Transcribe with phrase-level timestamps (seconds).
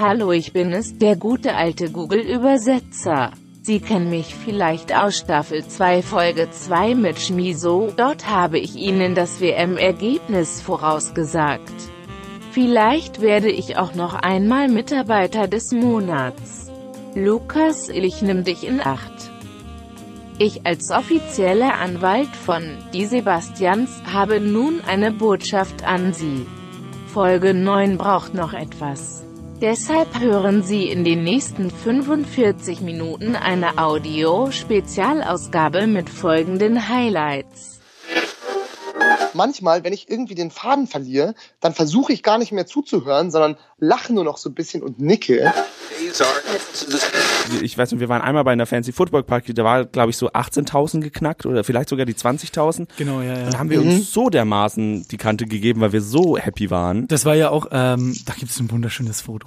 [0.00, 3.32] Hallo, ich bin es, der gute alte Google-Übersetzer.
[3.62, 9.16] Sie kennen mich vielleicht aus Staffel 2 Folge 2 mit Schmiso, dort habe ich Ihnen
[9.16, 11.72] das WM-Ergebnis vorausgesagt.
[12.52, 16.70] Vielleicht werde ich auch noch einmal Mitarbeiter des Monats.
[17.16, 19.32] Lukas, ich nimm dich in Acht.
[20.38, 22.62] Ich als offizieller Anwalt von
[22.92, 26.46] Die Sebastians habe nun eine Botschaft an Sie.
[27.08, 29.27] Folge 9 braucht noch etwas.
[29.60, 37.77] Deshalb hören Sie in den nächsten 45 Minuten eine Audio-Spezialausgabe mit folgenden Highlights.
[39.38, 43.56] Manchmal, wenn ich irgendwie den Faden verliere, dann versuche ich gar nicht mehr zuzuhören, sondern
[43.78, 45.52] lache nur noch so ein bisschen und nicke.
[47.62, 50.16] Ich weiß nicht, wir waren einmal bei einer Fancy Football Party, da war, glaube ich,
[50.16, 52.88] so 18.000 geknackt oder vielleicht sogar die 20.000.
[52.96, 53.44] Genau, ja, ja.
[53.46, 53.90] Und da haben wir Mhm.
[53.90, 57.06] uns so dermaßen die Kante gegeben, weil wir so happy waren.
[57.06, 59.46] Das war ja auch, ähm, da gibt's ein wunderschönes Foto.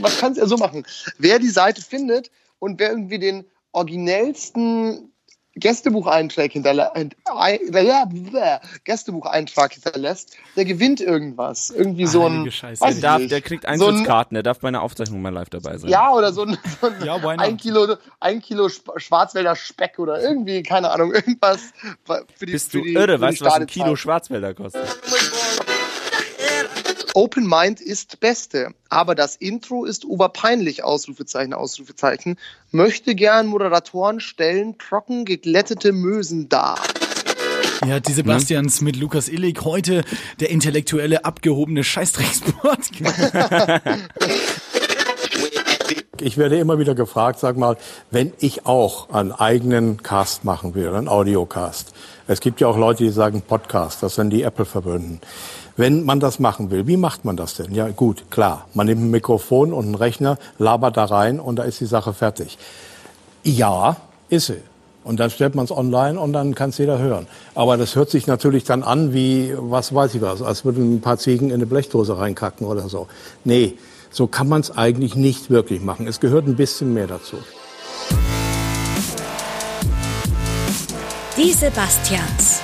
[0.00, 0.84] Man kann es ja so machen.
[1.18, 5.12] Wer die Seite findet und wer irgendwie den originellsten
[5.56, 11.70] Gästebucheintrag hinterlä hint- ei- ja, bäh, Gästebucheintrag hinterlässt, der gewinnt irgendwas.
[11.70, 12.84] Irgendwie so ein, Scheiße.
[12.84, 13.32] Der darf, nicht.
[13.32, 15.90] der kriegt So ein- Eintrittskarten, der darf bei einer Aufzeichnung mal live dabei sein.
[15.90, 20.62] Ja, oder so ein, so ein, Ja, ein Kilo, ein Kilo Schwarzwälder Speck oder irgendwie,
[20.62, 21.60] keine Ahnung, irgendwas
[22.34, 23.96] für die Bist für du die, irre, für weißt du, was ein Kilo.
[23.96, 24.82] Schwarzwälder kostet?
[27.16, 32.36] Open Mind ist Beste, aber das Intro ist oberpeinlich, Ausrufezeichen, Ausrufezeichen.
[32.72, 36.78] Möchte gern Moderatoren stellen trocken geglättete Mösen dar.
[37.86, 40.04] Ja, die Sebastians mit Lukas Illig, heute
[40.40, 42.90] der intellektuelle, abgehobene Scheißdrecksport.
[46.18, 47.76] Ich werde immer wieder gefragt, sag mal,
[48.10, 51.92] wenn ich auch einen eigenen Cast machen will, einen Audiocast.
[52.26, 55.20] Es gibt ja auch Leute, die sagen Podcast, das sind die Apple-Verbünden.
[55.76, 57.74] Wenn man das machen will, wie macht man das denn?
[57.74, 58.66] Ja, gut, klar.
[58.72, 62.14] Man nimmt ein Mikrofon und einen Rechner, labert da rein und da ist die Sache
[62.14, 62.56] fertig.
[63.44, 63.96] Ja,
[64.30, 64.62] ist sie.
[65.04, 67.26] Und dann stellt man es online und dann kann es jeder hören.
[67.54, 71.00] Aber das hört sich natürlich dann an wie, was weiß ich was, als würden ein
[71.02, 73.06] paar Ziegen in eine Blechdose reinkacken oder so.
[73.44, 73.74] Nee,
[74.10, 76.06] so kann man es eigentlich nicht wirklich machen.
[76.06, 77.36] Es gehört ein bisschen mehr dazu.
[81.36, 82.62] Die Sebastians.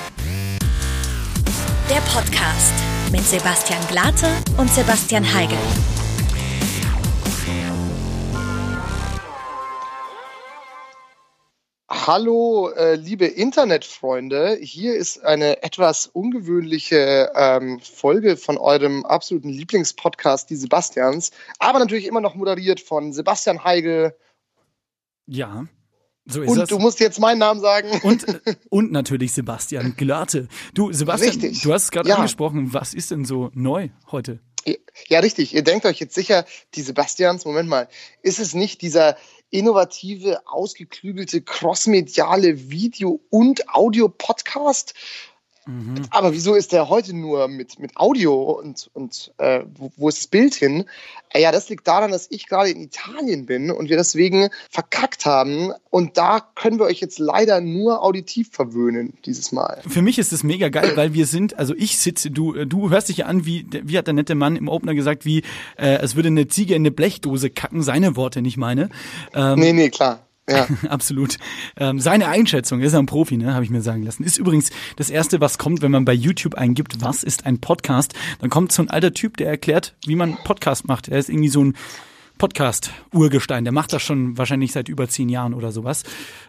[1.90, 5.58] Der Podcast mit Sebastian Glate und Sebastian Heigel.
[11.90, 14.56] Hallo, äh, liebe Internetfreunde.
[14.62, 21.32] Hier ist eine etwas ungewöhnliche ähm, Folge von eurem absoluten Lieblingspodcast, die Sebastians.
[21.58, 24.16] Aber natürlich immer noch moderiert von Sebastian Heigel.
[25.26, 25.66] Ja,
[26.26, 26.68] so ist Und das.
[26.68, 27.88] du musst jetzt meinen Namen sagen.
[28.02, 30.48] Und, äh, und natürlich Sebastian Glate.
[30.74, 31.62] Du, Sebastian, Richtig.
[31.62, 32.16] du hast es gerade Ja.
[32.16, 32.72] angesprochen.
[32.72, 34.40] Was ist denn so neu heute?
[35.08, 35.54] Ja, richtig.
[35.54, 36.44] Ihr denkt euch jetzt sicher,
[36.74, 37.88] die Sebastians, Moment mal,
[38.22, 39.16] ist es nicht dieser
[39.50, 44.94] innovative, ausgeklügelte, crossmediale Video- und Audio-Podcast?
[46.10, 50.18] Aber wieso ist der heute nur mit, mit Audio und, und äh, wo, wo ist
[50.18, 50.84] das Bild hin?
[51.30, 55.24] Äh, ja, das liegt daran, dass ich gerade in Italien bin und wir deswegen verkackt
[55.24, 55.72] haben.
[55.90, 59.82] Und da können wir euch jetzt leider nur auditiv verwöhnen dieses Mal.
[59.86, 62.90] Für mich ist es mega geil, weil wir sind, also ich sitze, du, äh, du
[62.90, 65.42] hörst dich ja an, wie, wie hat der nette Mann im Opener gesagt, wie
[65.76, 68.90] äh, es würde eine Ziege in eine Blechdose kacken, seine Worte, nicht meine.
[69.34, 70.26] Ähm, Nee, nee, klar.
[70.48, 70.66] Ja.
[70.88, 71.36] Absolut.
[71.76, 74.24] Ähm, seine Einschätzung, er ist ja ein Profi, ne, habe ich mir sagen lassen.
[74.24, 78.14] Ist übrigens das erste, was kommt, wenn man bei YouTube eingibt, was ist ein Podcast?
[78.40, 81.08] Dann kommt so ein alter Typ, der erklärt, wie man Podcast macht.
[81.08, 81.74] Er ist irgendwie so ein
[82.38, 83.64] Podcast-Urgestein.
[83.64, 86.02] Der macht das schon wahrscheinlich seit über zehn Jahren oder sowas.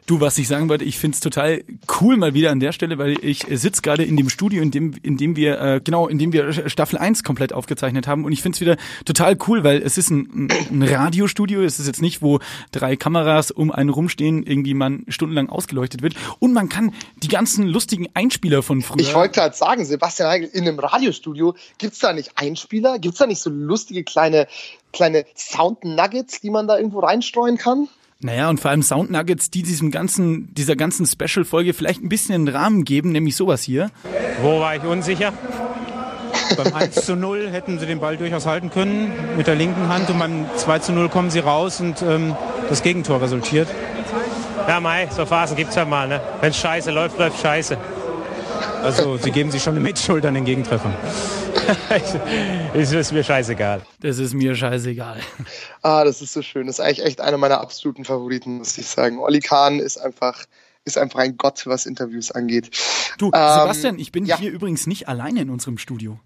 [0.05, 1.63] Du, was ich sagen wollte, ich find's total
[2.01, 4.93] cool mal wieder an der Stelle, weil ich sitz gerade in dem Studio, in dem,
[5.01, 8.25] in dem wir, äh, genau, in dem wir Staffel 1 komplett aufgezeichnet haben.
[8.25, 11.61] Und ich find's wieder total cool, weil es ist ein, ein Radiostudio.
[11.61, 12.39] Es ist jetzt nicht, wo
[12.71, 16.15] drei Kameras um einen rumstehen, irgendwie man stundenlang ausgeleuchtet wird.
[16.39, 19.01] Und man kann die ganzen lustigen Einspieler von früher.
[19.01, 22.99] Ich wollte gerade sagen, Sebastian Heigl, in einem Radiostudio, gibt's da nicht Einspieler?
[22.99, 24.47] Gibt's da nicht so lustige kleine,
[24.93, 27.89] kleine Sound-Nuggets, die man da irgendwo reinstreuen kann?
[28.21, 32.35] Naja, und vor allem Sound Nuggets, die diesem ganzen, dieser ganzen Special-Folge vielleicht ein bisschen
[32.35, 33.91] einen Rahmen geben, nämlich sowas hier.
[34.41, 35.33] Wo war ich unsicher?
[36.55, 40.09] beim 1 zu 0 hätten sie den Ball durchaus halten können mit der linken Hand
[40.09, 42.35] und beim 2 zu 0 kommen sie raus und ähm,
[42.69, 43.67] das Gegentor resultiert.
[44.67, 46.21] Ja, Mai, so Phasen gibt's ja mal, ne?
[46.39, 47.77] Wenn scheiße läuft, läuft scheiße.
[48.83, 50.93] Also sie geben sich schon eine Mitschuld an den Gegentreffern.
[52.73, 53.81] ist, ist mir scheißegal.
[54.01, 55.19] Das ist mir scheißegal.
[55.81, 56.67] Ah, das ist so schön.
[56.67, 59.19] Das ist eigentlich echt einer meiner absoluten Favoriten, muss ich sagen.
[59.19, 60.45] Olli Kahn ist einfach,
[60.83, 62.71] ist einfach ein Gott, was Interviews angeht.
[63.17, 64.37] Du, Ähm, Sebastian, ich bin ja.
[64.37, 66.19] hier übrigens nicht alleine in unserem Studio.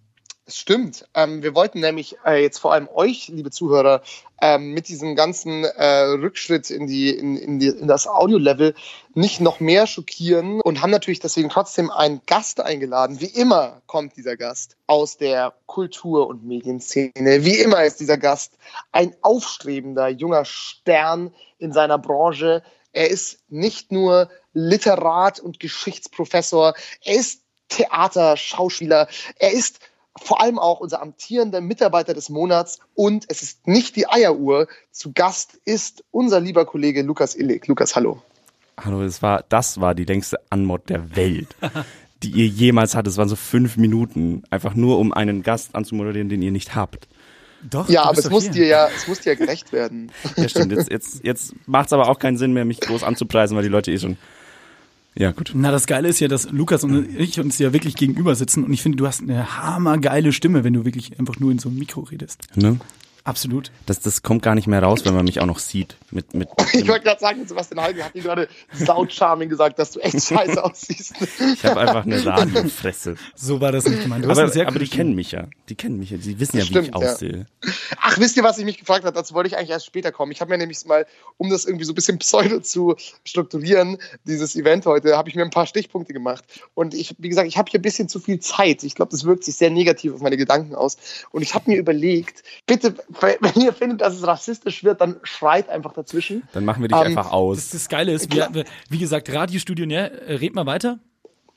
[0.48, 1.06] Das stimmt.
[1.14, 4.02] Ähm, wir wollten nämlich äh, jetzt vor allem euch, liebe Zuhörer,
[4.42, 8.74] ähm, mit diesem ganzen äh, Rückschritt in, die, in, in, die, in das Audio-Level
[9.14, 13.20] nicht noch mehr schockieren und haben natürlich deswegen trotzdem einen Gast eingeladen.
[13.20, 17.44] Wie immer kommt dieser Gast aus der Kultur- und Medienszene.
[17.44, 18.54] Wie immer ist dieser Gast
[18.94, 22.64] ein aufstrebender junger Stern in seiner Branche.
[22.94, 26.74] Er ist nicht nur Literat und Geschichtsprofessor,
[27.04, 29.10] er ist Theater, Schauspieler,
[29.40, 29.82] er ist
[30.22, 34.68] vor allem auch unser amtierender Mitarbeiter des Monats und es ist nicht die Eieruhr.
[34.92, 37.68] Zu Gast ist unser lieber Kollege Lukas Illig.
[37.68, 38.22] Lukas, hallo.
[38.80, 41.56] Hallo, das war, das war die längste Anmod der Welt,
[42.24, 43.12] die ihr jemals hattet.
[43.14, 47.08] Es waren so fünf Minuten, einfach nur um einen Gast anzumoderieren, den ihr nicht habt.
[47.68, 48.52] Doch, Ja, aber es muss hier.
[48.52, 50.12] dir ja, es muss dir ja gerecht werden.
[50.36, 50.72] Ja, stimmt.
[50.72, 53.70] Jetzt, jetzt, jetzt macht es aber auch keinen Sinn mehr, mich groß anzupreisen, weil die
[53.70, 54.18] Leute eh schon.
[55.18, 55.52] Ja, gut.
[55.56, 58.72] Na, das Geile ist ja, dass Lukas und ich uns ja wirklich gegenüber sitzen und
[58.72, 61.80] ich finde, du hast eine hammergeile Stimme, wenn du wirklich einfach nur in so einem
[61.80, 62.48] Mikro redest.
[62.56, 62.80] Ne?
[63.28, 63.72] Absolut.
[63.86, 65.98] Das, das kommt gar nicht mehr raus, wenn man mich auch noch sieht.
[66.12, 69.92] Mit, mit, Ich wollte gerade sagen, Sebastian Heide hat dir gerade saut charming gesagt, dass
[69.92, 71.14] du echt scheiße aussiehst.
[71.54, 73.18] ich habe einfach eine Radiofresse.
[73.36, 74.24] So war das nicht gemeint.
[74.26, 75.50] Aber, aber die kennen mich ja.
[75.68, 76.18] Die kennen mich ja.
[76.18, 77.12] Die wissen ja, wie Stimmt, ich ja.
[77.12, 77.48] aussehe.
[78.00, 79.14] Ach, wisst ihr, was ich mich gefragt habe?
[79.14, 80.32] Dazu wollte ich eigentlich erst später kommen.
[80.32, 82.96] Ich habe mir nämlich mal, um das irgendwie so ein bisschen pseudo zu
[83.26, 86.46] strukturieren, dieses Event heute, habe ich mir ein paar Stichpunkte gemacht.
[86.76, 88.84] Und ich, wie gesagt, ich habe hier ein bisschen zu viel Zeit.
[88.84, 90.96] Ich glaube, das wirkt sich sehr negativ auf meine Gedanken aus.
[91.32, 95.70] Und ich habe mir überlegt, bitte, wenn ihr findet, dass es rassistisch wird, dann schreit
[95.70, 96.44] einfach dazwischen.
[96.54, 97.70] Dann machen wir dich Ähm, einfach Das, aus.
[97.70, 100.12] das Geile ist, wir, wie gesagt, Radiostudio, ne?
[100.22, 101.00] Äh, Red mal weiter.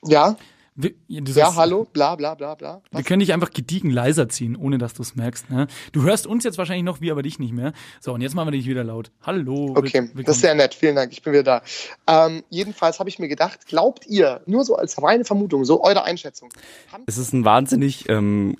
[0.07, 0.37] Ja,
[0.77, 2.81] Wir, du ja, sagst- hallo, bla bla bla bla.
[2.91, 5.51] Wir können dich einfach gediegen leiser ziehen, ohne dass du es merkst.
[5.51, 5.67] Ne?
[5.93, 7.73] Du hörst uns jetzt wahrscheinlich noch, wir aber dich nicht mehr.
[8.01, 9.11] So, und jetzt machen wir dich wieder laut.
[9.23, 9.75] Hallo.
[9.77, 10.25] Okay, willkommen.
[10.25, 10.73] das ist sehr nett.
[10.75, 11.13] Vielen Dank.
[11.13, 11.63] Ich bin wieder da.
[12.06, 16.05] Ähm, jedenfalls habe ich mir gedacht, glaubt ihr, nur so als reine Vermutung, so eure
[16.05, 16.51] Einschätzung,
[17.05, 18.56] Es ist ein wahnsinnig ähm,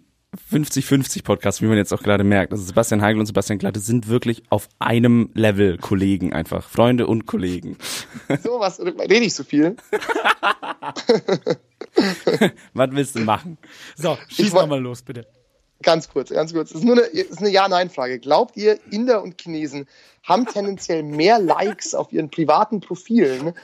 [0.53, 2.53] 50-50 Podcast, wie man jetzt auch gerade merkt.
[2.53, 6.69] Also Sebastian Heigl und Sebastian Glatte sind wirklich auf einem Level Kollegen einfach.
[6.69, 7.77] Freunde und Kollegen.
[8.43, 9.77] sowas, rede ich so viel?
[12.75, 13.59] Was willst du machen?
[13.97, 15.27] So, schieß woll- noch mal los, bitte.
[15.83, 16.71] Ganz kurz, ganz kurz.
[16.71, 18.19] Das ist nur eine, ist eine Ja-Nein-Frage.
[18.19, 19.87] Glaubt ihr, Inder und Chinesen
[20.23, 23.55] haben tendenziell mehr Likes auf ihren privaten Profilen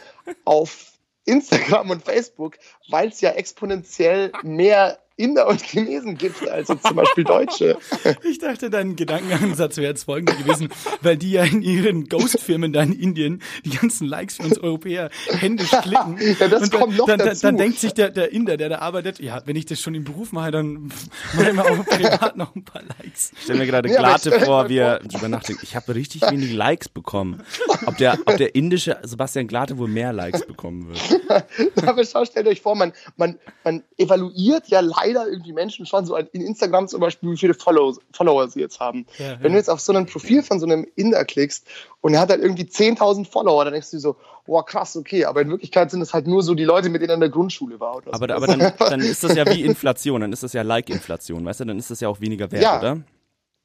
[0.47, 0.93] auf
[1.27, 2.57] Instagram und Facebook,
[2.89, 7.79] weil es ja exponentiell mehr Inder und Chinesen gibt als jetzt zum Beispiel Deutsche?
[8.23, 10.69] Ich dachte, dein Gedankenansatz wäre jetzt folgender gewesen,
[11.01, 15.11] weil die ja in ihren Ghost-Firmen da in Indien die ganzen Likes für uns Europäer
[15.29, 16.19] händisch klicken.
[16.39, 17.43] Ja, das und dann, kommt noch dann, dazu.
[17.43, 20.05] dann denkt sich der, der Inder, der da arbeitet, ja, wenn ich das schon im
[20.05, 20.91] Beruf mache, dann
[21.35, 23.33] mache ich mir auch privat noch ein paar Likes.
[23.37, 25.63] Ich stell mir gerade Ja, vor, mal wie er drüber nachdenkt.
[25.63, 27.43] Ich habe richtig wenig Likes bekommen.
[27.87, 31.47] Ob der, ob der indische Sebastian Glatte wohl mehr Likes bekommen wird.
[31.87, 36.17] Aber schau, stellt euch vor, man, man, man evaluiert ja leider irgendwie Menschen schon so
[36.17, 39.07] in Instagram zum Beispiel, wie viele Follow, Follower sie jetzt haben.
[39.19, 39.49] Ja, Wenn ja.
[39.51, 41.67] du jetzt auf so ein Profil von so einem Inder klickst
[42.01, 44.17] und er hat halt irgendwie 10.000 Follower, dann denkst du so,
[44.47, 47.11] boah, krass, okay, aber in Wirklichkeit sind es halt nur so die Leute, mit denen
[47.11, 47.97] er in der Grundschule war.
[47.97, 48.35] Oder Aber, so.
[48.35, 51.65] aber dann, dann ist das ja wie Inflation, dann ist das ja Like-Inflation, weißt du?
[51.65, 52.79] Dann ist das ja auch weniger wert, Ja.
[52.79, 52.99] oder?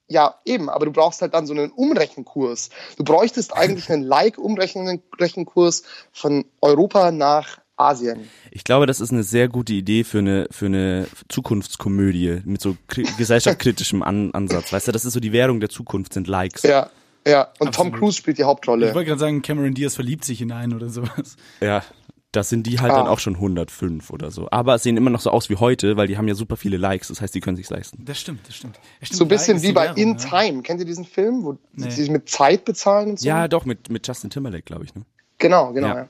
[0.08, 2.70] Ja, eben, aber du brauchst halt dann so einen Umrechenkurs.
[2.98, 8.30] Du bräuchtest eigentlich einen Like-Umrechenkurs von Europa nach Asien.
[8.52, 12.76] Ich glaube, das ist eine sehr gute Idee für eine, für eine Zukunftskomödie mit so
[12.88, 14.72] kri gesellschaftskritischem An Ansatz.
[14.74, 16.64] Weißt du, das ist so die Währung der Zukunft, sind Likes.
[16.64, 16.90] Ja,
[17.28, 17.44] ja.
[17.60, 17.94] Und Tom Absolut.
[18.00, 18.94] Cruise spielt die Ich Hauptrolle.
[18.94, 21.36] wollte gerade sagen, Cameron Diaz verliebt sich hinein oder sowas.
[21.62, 21.84] Ja,
[22.32, 22.98] das sind die halt Ah.
[23.00, 24.48] dann auch schon 105 oder so.
[24.52, 27.10] Aber sehen immer noch so aus wie heute, weil die haben ja super viele Likes,
[27.10, 28.04] das heißt, die können sich's leisten.
[28.06, 28.78] Das stimmt, das stimmt.
[28.78, 30.30] Ja, stimmt So ein bisschen wie bei Währung, In ja.
[30.30, 30.62] Time.
[30.62, 31.90] Kennt ihr diesen Film, wo Nee.
[31.90, 33.28] sie sich mit Zeit bezahlen und so?
[33.28, 35.04] Ja, doch, mit, mit Justin Timberlake, glaube ich, ne?
[35.40, 35.88] Genau, genau.
[35.90, 35.96] Ja.
[35.96, 36.10] Ja.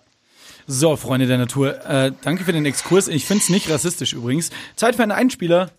[0.74, 3.10] So, Freunde der Natur, äh, danke für den Exkurs.
[3.10, 4.52] Ich find's nicht rassistisch übrigens.
[4.78, 5.70] Zeit für einen Einspieler.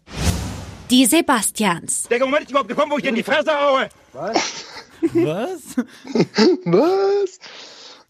[0.90, 2.08] Die Sebastians.
[2.10, 3.88] Der Moment ist überhaupt gekommen, wo ich dir in die Fresse haue.
[4.12, 4.36] Was?
[6.66, 7.38] Was?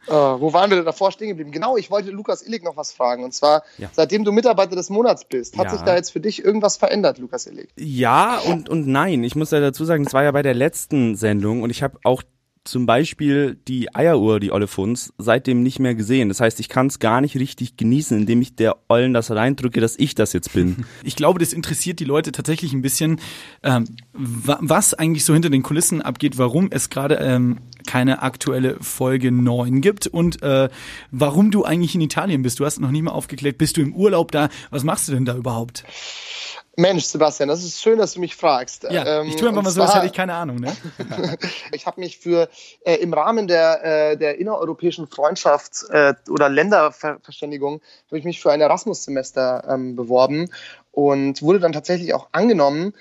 [0.09, 1.53] Äh, wo waren wir denn davor stehen geblieben?
[1.53, 3.23] Genau, ich wollte Lukas Illig noch was fragen.
[3.23, 3.89] Und zwar, Ja.
[3.93, 5.71] seitdem du Mitarbeiter des Monats bist, hat Ja.
[5.71, 7.69] sich da jetzt für dich irgendwas verändert, Lukas Illig?
[7.79, 9.23] Ja und, und nein.
[9.23, 12.01] Ich muss ja dazu sagen, es war ja bei der letzten Sendung und ich habe
[12.03, 12.25] auch
[12.65, 16.29] zum Beispiel die Eieruhr, die Olle Funz, seitdem nicht mehr gesehen.
[16.29, 19.81] Das heißt, ich kann es gar nicht richtig genießen, indem ich der Ollen das reindrücke,
[19.81, 20.85] dass ich das jetzt bin.
[21.05, 23.21] Ich glaube, das interessiert die Leute tatsächlich ein bisschen,
[23.63, 28.77] ähm, wa was eigentlich so hinter den Kulissen abgeht, warum es gerade ähm, keine aktuelle
[28.81, 30.69] Folge 9 gibt und äh,
[31.11, 32.61] warum du eigentlich in Italien bist.
[32.61, 34.49] Du hast noch nicht mal aufgeklärt, bist du im Urlaub da?
[34.71, 35.85] Was machst du denn da überhaupt?
[36.77, 38.85] Mensch, Sebastian, das ist schön, dass du mich fragst.
[38.85, 40.75] Ja, Ähm, ich tue einfach mal so, als hätte ich keine Ahnung, ne?
[41.73, 42.49] Ich habe mich für
[42.85, 48.53] äh, im Rahmen der, äh, der innereuropäischen Freundschaft äh, oder Länderverständigung habe ich mich für
[48.53, 50.51] ein Erasmus-Semester ähm, beworben
[50.93, 52.95] und wurde dann tatsächlich auch angenommen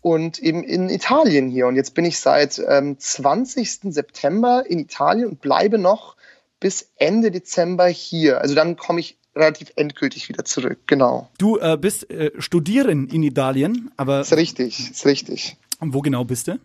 [0.00, 1.68] und eben in Italien hier.
[1.68, 3.92] Und jetzt bin ich seit ähm, 20.
[3.92, 6.16] September in Italien und bleibe noch
[6.58, 8.40] bis Ende Dezember hier.
[8.40, 11.28] Also dann komme ich relativ endgültig wieder zurück, genau.
[11.38, 15.56] Du äh, bist äh, studieren in Italien, aber Ist richtig, ist richtig.
[15.80, 16.58] wo genau bist du?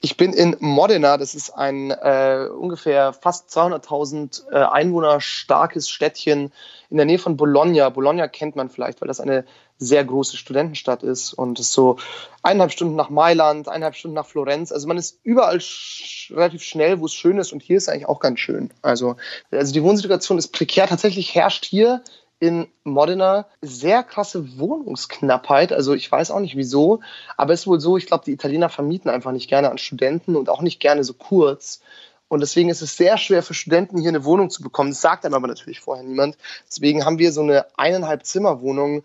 [0.00, 6.52] Ich bin in Modena, das ist ein äh, ungefähr fast 200.000 äh, Einwohner starkes Städtchen
[6.90, 7.88] in der Nähe von Bologna.
[7.88, 9.46] Bologna kennt man vielleicht, weil das eine
[9.78, 11.96] sehr große Studentenstadt ist und ist so
[12.42, 14.72] eineinhalb Stunden nach Mailand, eineinhalb Stunden nach Florenz.
[14.72, 18.08] Also man ist überall sch relativ schnell, wo es schön ist und hier ist eigentlich
[18.08, 18.70] auch ganz schön.
[18.82, 19.16] Also,
[19.50, 20.86] also die Wohnsituation ist prekär.
[20.86, 22.02] Tatsächlich herrscht hier
[22.40, 25.72] in Modena sehr krasse Wohnungsknappheit.
[25.72, 27.00] Also ich weiß auch nicht wieso,
[27.36, 30.36] aber es ist wohl so, ich glaube, die Italiener vermieten einfach nicht gerne an Studenten
[30.36, 31.80] und auch nicht gerne so kurz.
[32.28, 34.90] Und deswegen ist es sehr schwer für Studenten hier eine Wohnung zu bekommen.
[34.90, 36.36] Das sagt einem aber natürlich vorher niemand.
[36.66, 39.04] Deswegen haben wir so eine eineinhalb Zimmerwohnung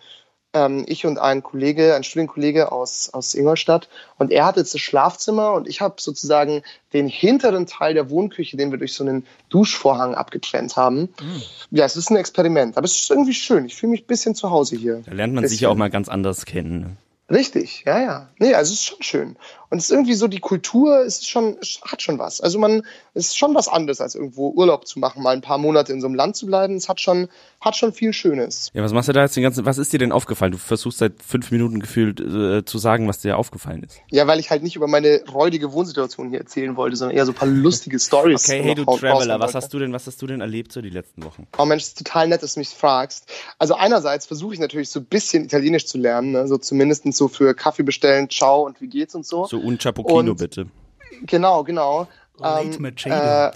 [0.54, 3.88] ähm, ich und ein Kollege, ein Studienkollege aus, aus Ingolstadt.
[4.18, 6.64] Und er hat jetzt das Schlafzimmer und ich habe sozusagen
[6.94, 11.10] den hinteren Teil der Wohnküche, den wir durch so einen Duschvorhang abgetrennt haben.
[11.72, 13.66] Ja, es ist ein Experiment, aber es ist irgendwie schön.
[13.66, 15.04] Ich fühle mich ein bisschen zu Hause hier.
[15.06, 16.98] Da lernt man sich ja auch mal ganz anders kennen.
[17.30, 18.30] Richtig, ja, ja.
[18.40, 19.36] Nee, also es ist schon schön.
[19.70, 22.42] Und es ist irgendwie so, die Kultur es ist schon, hat schon was.
[22.42, 22.82] Also man,
[23.14, 26.02] es ist schon was anderes, als irgendwo Urlaub zu machen, mal ein paar Monate in
[26.02, 26.76] so einem Land zu bleiben.
[26.76, 27.28] Es hat schon,
[27.62, 28.72] hat schon viel Schönes.
[28.74, 30.54] Ja, was machst du da jetzt den ganzen, was ist dir denn aufgefallen?
[30.54, 34.00] Du versuchst seit fünf Minuten gefühlt äh, zu sagen, was dir aufgefallen ist.
[34.10, 37.32] Ja, weil ich halt nicht über meine räudige Wohnsituation hier erzählen wollte, sondern eher so
[37.32, 38.50] ein paar lustige Stories.
[38.50, 40.90] Okay, hey du Traveler, was hast du denn, was hast du denn erlebt so die
[40.90, 41.46] letzten Wochen?
[41.60, 43.32] Oh Mensch, es ist total nett, dass du mich fragst.
[43.60, 46.48] Also einerseits versuche ich natürlich so ein bisschen Italienisch zu lernen, ne?
[46.48, 49.46] so zumindest so für Kaffee bestellen, ciao und wie geht's und so.
[49.46, 49.60] So
[50.32, 50.66] Und- bitte.
[51.28, 52.08] Genau, genau.
[52.40, 53.52] Late Ähm, äh,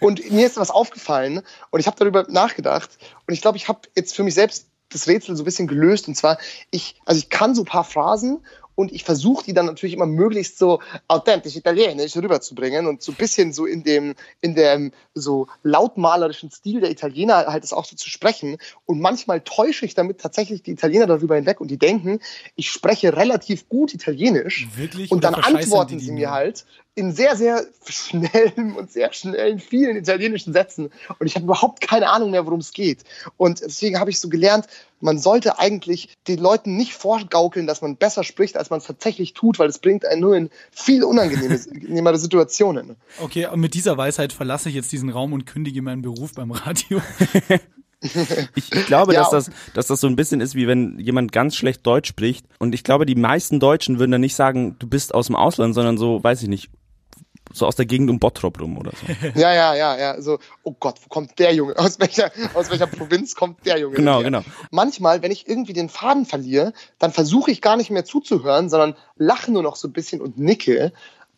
[0.00, 2.90] und mir ist was aufgefallen und ich habe darüber nachgedacht
[3.26, 6.08] und ich glaube, ich habe jetzt für mich selbst das Rätsel so ein bisschen gelöst
[6.08, 6.38] und zwar
[6.70, 8.40] ich also ich kann so ein paar Phrasen
[8.76, 13.16] und ich versuche die dann natürlich immer möglichst so authentisch italienisch rüberzubringen und so ein
[13.16, 17.96] bisschen so in dem in dem so lautmalerischen Stil der Italiener halt das auch so
[17.96, 22.20] zu sprechen und manchmal täusche ich damit tatsächlich die Italiener darüber hinweg und die denken,
[22.54, 25.10] ich spreche relativ gut italienisch Wirklich?
[25.10, 26.20] und dann antworten die die sie nur?
[26.20, 26.66] mir halt
[26.96, 30.90] in sehr, sehr schnellen und sehr schnellen, vielen italienischen Sätzen.
[31.18, 33.04] Und ich habe überhaupt keine Ahnung mehr, worum es geht.
[33.36, 34.66] Und deswegen habe ich so gelernt,
[35.00, 39.34] man sollte eigentlich den Leuten nicht vorgaukeln, dass man besser spricht, als man es tatsächlich
[39.34, 42.96] tut, weil es bringt einen nur in viel unangenehmere Situationen.
[43.20, 46.50] Okay, und mit dieser Weisheit verlasse ich jetzt diesen Raum und kündige meinen Beruf beim
[46.50, 47.00] Radio.
[48.54, 49.20] Ich, glaube, Ja.
[49.20, 52.46] dass, das, dass das so ein bisschen ist, wie wenn jemand ganz schlecht Deutsch spricht.
[52.58, 55.74] Und ich glaube, die meisten Deutschen würden dann nicht sagen, du bist aus dem Ausland,
[55.74, 56.70] sondern so, weiß ich nicht,
[57.56, 59.06] so aus der Gegend um Bottrop rum oder so.
[59.40, 60.20] Ja, ja, ja, ja.
[60.20, 61.76] So, oh Gott, wo kommt der Junge?
[61.78, 63.96] Aus welcher, aus welcher Provinz kommt der Junge?
[63.96, 64.42] Genau, genau.
[64.70, 68.94] Manchmal, wenn ich irgendwie den Faden verliere, dann versuche ich gar nicht mehr zuzuhören, sondern
[69.16, 70.92] lache nur noch so ein bisschen und nicke.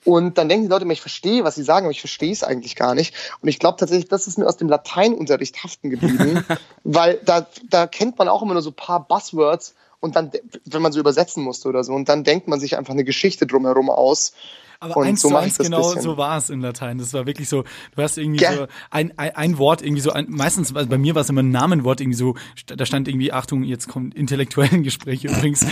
[0.04, 2.44] Und dann denken die Leute immer, ich verstehe, was sie sagen, aber ich verstehe es
[2.44, 3.14] eigentlich gar nicht.
[3.40, 6.44] Und ich glaube tatsächlich, das ist mir aus dem Lateinunterricht haften geblieben,
[6.84, 10.30] weil da, da kennt man auch immer nur so ein paar Buzzwords und dann,
[10.64, 13.46] wenn man so übersetzen musste oder so, und dann denkt man sich einfach eine Geschichte
[13.46, 14.32] drumherum aus.
[14.80, 16.02] Aber Und eins so zu eins genau bisschen.
[16.02, 16.98] so war es in Latein.
[16.98, 17.64] Das war wirklich so,
[17.96, 18.54] du hast irgendwie Gell?
[18.56, 21.42] so ein, ein, ein Wort, irgendwie so, ein, meistens, also bei mir war es immer
[21.42, 25.66] ein Namenwort, irgendwie so, da stand irgendwie, Achtung, jetzt kommt intellektuellen Gespräche übrigens,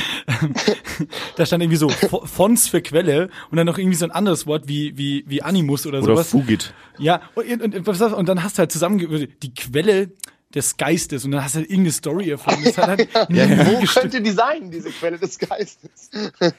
[1.36, 4.46] da stand irgendwie so Fo- Fons für Quelle und dann noch irgendwie so ein anderes
[4.46, 6.30] Wort wie, wie, wie Animus oder, Oder sowas.
[6.30, 6.74] Fugit.
[6.98, 8.18] Ja, und, und, und, was sagst du?
[8.18, 8.98] und dann hast du halt zusammen
[9.42, 10.10] die Quelle
[10.54, 12.64] des Geistes und dann hast du halt irgendeine Story erfunden.
[12.64, 16.10] Das hat halt nie, nie Wo könnte die sein, diese Quelle des Geistes?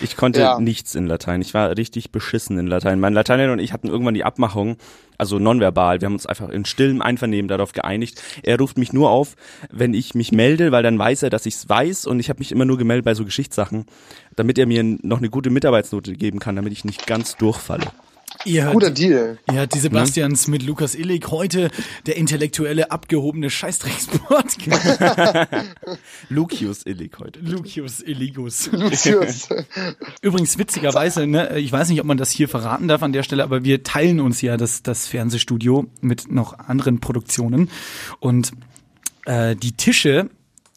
[0.00, 0.58] Ich konnte Ja.
[0.58, 1.40] nichts in Latein.
[1.40, 3.00] Ich war richtig beschissen in Latein.
[3.00, 4.76] Mein Lateiner und ich hatten irgendwann die Abmachung,
[5.18, 6.00] also nonverbal.
[6.00, 8.20] Wir haben uns einfach in stillem Einvernehmen darauf geeinigt.
[8.42, 9.34] Er ruft mich nur auf,
[9.70, 12.06] wenn ich mich melde, weil dann weiß er, dass ich es weiß.
[12.06, 13.86] Und ich habe mich immer nur gemeldet bei so Geschichtssachen,
[14.36, 17.86] damit er mir noch eine gute Mitarbeitsnote geben kann, damit ich nicht ganz durchfalle.
[18.44, 19.38] Ihr hört, Guter Deal.
[19.48, 21.70] ihr hört die Sebastians mit Lukas Illig heute,
[22.06, 24.56] der intellektuelle, abgehobene Scheißdrecksport.
[26.28, 27.40] Lucius Illig heute.
[27.40, 28.70] Lucius Illigus.
[28.72, 29.48] Lucius.
[30.20, 33.44] Übrigens witzigerweise, ne, ich weiß nicht, ob man das hier verraten darf an der Stelle,
[33.44, 37.70] aber wir teilen uns ja das, das Fernsehstudio mit noch anderen Produktionen.
[38.20, 38.52] Und
[39.26, 40.28] äh, die Tische,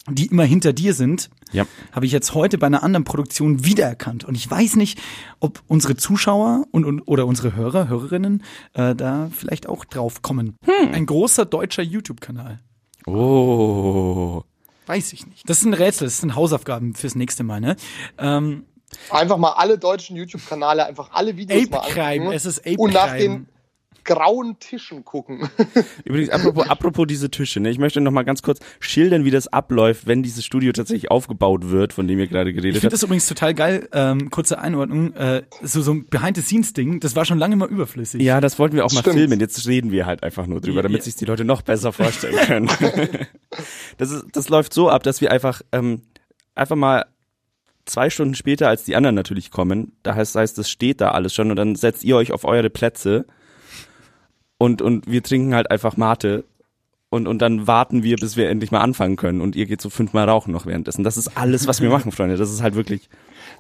[0.10, 1.66] die immer hinter dir sind, Ja.
[1.92, 4.24] habe ich jetzt heute bei einer anderen Produktion wiedererkannt.
[4.26, 5.00] Und ich weiß nicht,
[5.40, 10.56] ob unsere Zuschauer und, und oder unsere Hörer, Hörerinnen äh, da vielleicht auch drauf kommen.
[10.94, 12.60] Ein großer deutscher YouTube-Kanal.
[13.06, 14.44] Oh.
[14.86, 15.50] Weiß ich nicht.
[15.50, 17.76] Das ist ein Rätsel, das sind Hausaufgaben fürs nächste Mal, ne?
[18.18, 18.64] Ähm,
[19.10, 22.94] Einfach mal alle deutschen YouTube-Kanäle, einfach alle Videos Ape mal Crime, es ist Ape Und
[22.94, 23.20] nach Crime.
[23.20, 23.48] den
[24.08, 25.48] grauen Tischen gucken.
[26.06, 29.48] Übrigens, apropos, apropos diese Tische, ne, ich möchte noch mal ganz kurz schildern, wie das
[29.48, 32.94] abläuft, wenn dieses Studio tatsächlich aufgebaut wird, von dem ihr gerade Ich geredet finde habt.
[32.94, 37.38] das übrigens total geil, ähm, kurze Einordnung, äh, so, so ein Behind-the-Scenes-Ding, das war schon
[37.38, 38.22] lange mal überflüssig.
[38.22, 39.18] Ja, das wollten wir auch mal Stimmt.
[39.18, 39.40] filmen.
[39.40, 41.04] Jetzt reden wir halt einfach nur drüber, damit ja.
[41.04, 42.70] sich die Leute noch besser vorstellen können.
[43.98, 46.02] das, ist, das läuft so ab, dass wir einfach ähm,
[46.56, 47.06] einfach mal
[47.86, 51.34] zwei Stunden später, als die anderen natürlich kommen, da heißt, heißt, das steht da alles
[51.34, 53.26] schon und dann setzt ihr euch auf eure Plätze
[54.58, 56.44] und, und wir trinken halt einfach Mate
[57.10, 59.90] und, und dann warten wir, bis wir endlich mal anfangen können und ihr geht so
[59.90, 61.04] fünfmal rauchen noch währenddessen.
[61.04, 62.36] Das ist alles, was wir machen, Freunde.
[62.36, 63.10] Das ist halt wirklich,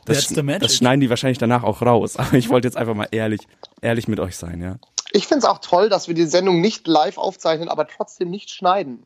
[0.05, 0.61] das, magic.
[0.61, 2.15] das schneiden die wahrscheinlich danach auch raus.
[2.17, 3.41] Aber ich wollte jetzt einfach mal ehrlich,
[3.81, 4.77] ehrlich mit euch sein, ja.
[5.11, 8.49] Ich finde es auch toll, dass wir die Sendung nicht live aufzeichnen, aber trotzdem nicht
[8.49, 8.99] schneiden.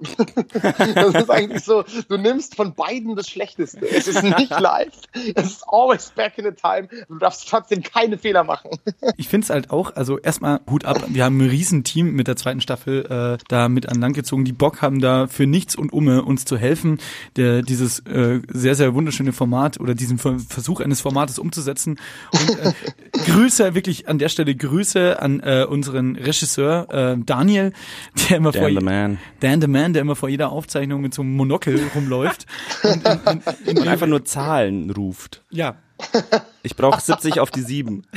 [0.96, 3.88] das ist eigentlich so, du nimmst von beiden das Schlechteste.
[3.88, 4.94] Es ist nicht live,
[5.36, 6.88] es ist always back in the time.
[7.08, 8.72] Du darfst trotzdem keine Fehler machen.
[9.18, 12.36] Ich finde es halt auch, also erstmal Hut ab, wir haben ein Riesenteam mit der
[12.36, 15.94] zweiten Staffel äh, da mit an Land gezogen, die Bock haben da für nichts und
[15.94, 17.00] umme uns zu helfen,
[17.36, 22.00] der, dieses äh, sehr, sehr wunderschöne Format oder diesen Ver Versuch eines Formates umzusetzen.
[22.32, 22.74] Und äh,
[23.26, 27.74] Grüße, wirklich an der Stelle Grüße an äh, unseren Regisseur äh, Daniel,
[28.30, 29.18] der immer vor Dan the Man.
[29.40, 32.46] Dan the Man, der immer vor jeder Aufzeichnung mit so einem Monokel rumläuft.
[32.84, 35.44] Und, in, in, in, Und einfach nur Zahlen ruft.
[35.50, 35.76] ja,
[36.64, 38.04] Ich brauche 70 auf die 7.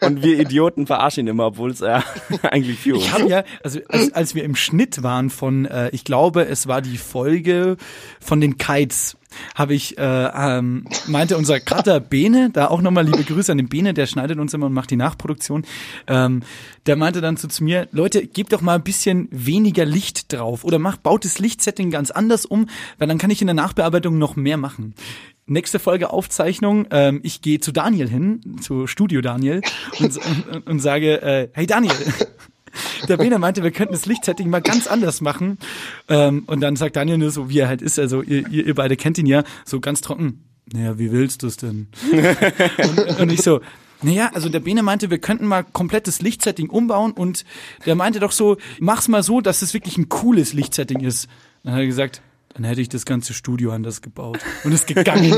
[0.00, 2.00] Und wir Idioten verarschen ihn immer, obwohl es äh,
[2.42, 3.04] eigentlich für uns.
[3.04, 6.66] Ich habe ja, also als, als wir im Schnitt waren von, äh, ich glaube, es
[6.66, 7.76] war die Folge
[8.20, 9.16] von den Kites,
[9.54, 13.68] habe ich, äh, ähm, meinte unser Cutter Bene, da auch nochmal liebe Grüße an den
[13.68, 15.64] Bene, der schneidet uns immer und macht die Nachproduktion,
[16.06, 16.42] ähm,
[16.86, 20.64] der meinte dann so zu mir, Leute, gebt doch mal ein bisschen weniger Licht drauf
[20.64, 24.18] oder macht, baut das Lichtsetting ganz anders um, weil dann kann ich in der Nachbearbeitung
[24.18, 24.94] noch mehr machen.
[25.48, 26.88] Nächste Folge Aufzeichnung.
[26.90, 29.60] Ähm, ich gehe zu Daniel hin, zu Studio Daniel
[30.00, 31.94] und, und, und sage, äh, hey Daniel,
[33.08, 35.58] der Bene meinte, wir könnten das Lichtsetting mal ganz anders machen.
[36.08, 38.74] Ähm, und dann sagt Daniel nur so, wie er halt ist, also ihr, ihr, ihr
[38.74, 40.44] beide kennt ihn ja, so ganz trocken.
[40.72, 41.88] Naja, wie willst du es denn?
[42.12, 43.60] und, und ich so,
[44.02, 47.44] naja, also der Bene meinte, wir könnten mal komplettes Lichtsetting umbauen und
[47.86, 51.28] der meinte doch so, mach's mal so, dass es wirklich ein cooles Lichtsetting ist.
[51.62, 52.20] Dann hat er gesagt,
[52.54, 55.34] dann hätte ich das ganze Studio anders gebaut und ist gegangen.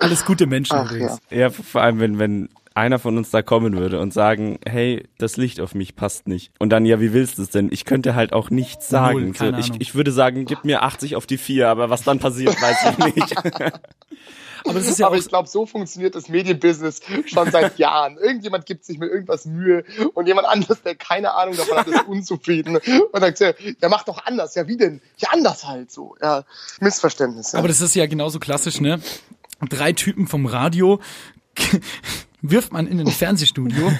[0.00, 1.18] Alles gute Menschen Ach, übrigens.
[1.30, 5.36] Ja, vor allem, wenn, wenn einer von uns da kommen würde und sagen, hey, das
[5.36, 6.52] Licht auf mich passt nicht.
[6.58, 7.68] Und dann, ja, wie willst du es denn?
[7.72, 9.24] Ich könnte halt auch nichts sagen.
[9.24, 12.02] Null, keine so, ich, ich würde sagen, gib mir 80 auf die 4, aber was
[12.04, 13.34] dann passiert, weiß ich nicht.
[14.64, 18.16] Aber das ist ja Aber ich glaube, so funktioniert das Medienbusiness schon seit Jahren.
[18.16, 22.06] Irgendjemand gibt sich mit irgendwas Mühe und jemand anderes, der keine Ahnung davon hat, ist
[22.06, 24.54] unzufrieden und sagt, ja, mach doch anders.
[24.54, 25.00] Ja, wie denn?
[25.16, 26.16] Ja, anders halt so.
[26.22, 26.44] Ja,
[26.80, 27.52] Missverständnis.
[27.52, 27.58] Ja.
[27.58, 29.00] Aber das ist ja genauso klassisch, ne?
[29.68, 31.00] Drei Typen vom Radio
[32.42, 33.92] wirft man in ein Fernsehstudio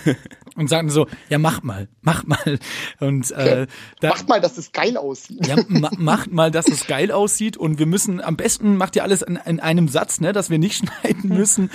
[0.57, 2.59] und sagen so, ja mach mal, mach mal.
[3.01, 3.67] Und äh,
[4.01, 5.47] da, Macht mal, dass es geil aussieht.
[5.47, 9.03] ja, ma macht mal, dass es geil aussieht und wir müssen, am besten macht ihr
[9.03, 11.71] alles in, in einem Satz, ne, dass wir nicht schneiden müssen.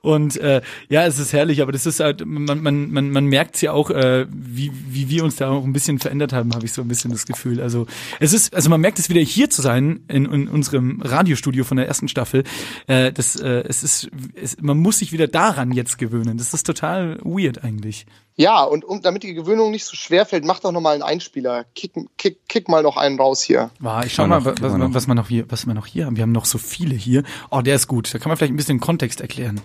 [0.00, 3.60] Und äh, ja, es ist herrlich, aber das ist halt, man, man, man, man merkt
[3.62, 6.72] ja auch, äh, wie, wie wir uns da auch ein bisschen verändert haben, habe ich
[6.72, 7.60] so ein bisschen das Gefühl.
[7.60, 7.86] Also
[8.20, 11.76] es ist, also man merkt es wieder hier zu sein in, in unserem Radiostudio von
[11.76, 12.44] der ersten Staffel.
[12.86, 16.38] Äh, das, äh, es ist, es, man muss sich wieder daran jetzt gewöhnen.
[16.38, 18.06] Das ist total weird eigentlich.
[18.40, 21.02] Ja, und um, damit die Gewöhnung nicht so schwer fällt, mach doch noch mal einen
[21.02, 21.64] Einspieler.
[21.74, 23.70] Kick, kick, kick mal noch einen raus hier.
[23.80, 24.94] War, ich schau mal, noch, was, noch.
[24.94, 26.14] was wir noch hier, was wir noch hier haben.
[26.14, 27.24] Wir haben noch so viele hier.
[27.50, 28.14] Oh, der ist gut.
[28.14, 29.60] Da kann man vielleicht ein bisschen Kontext erklären.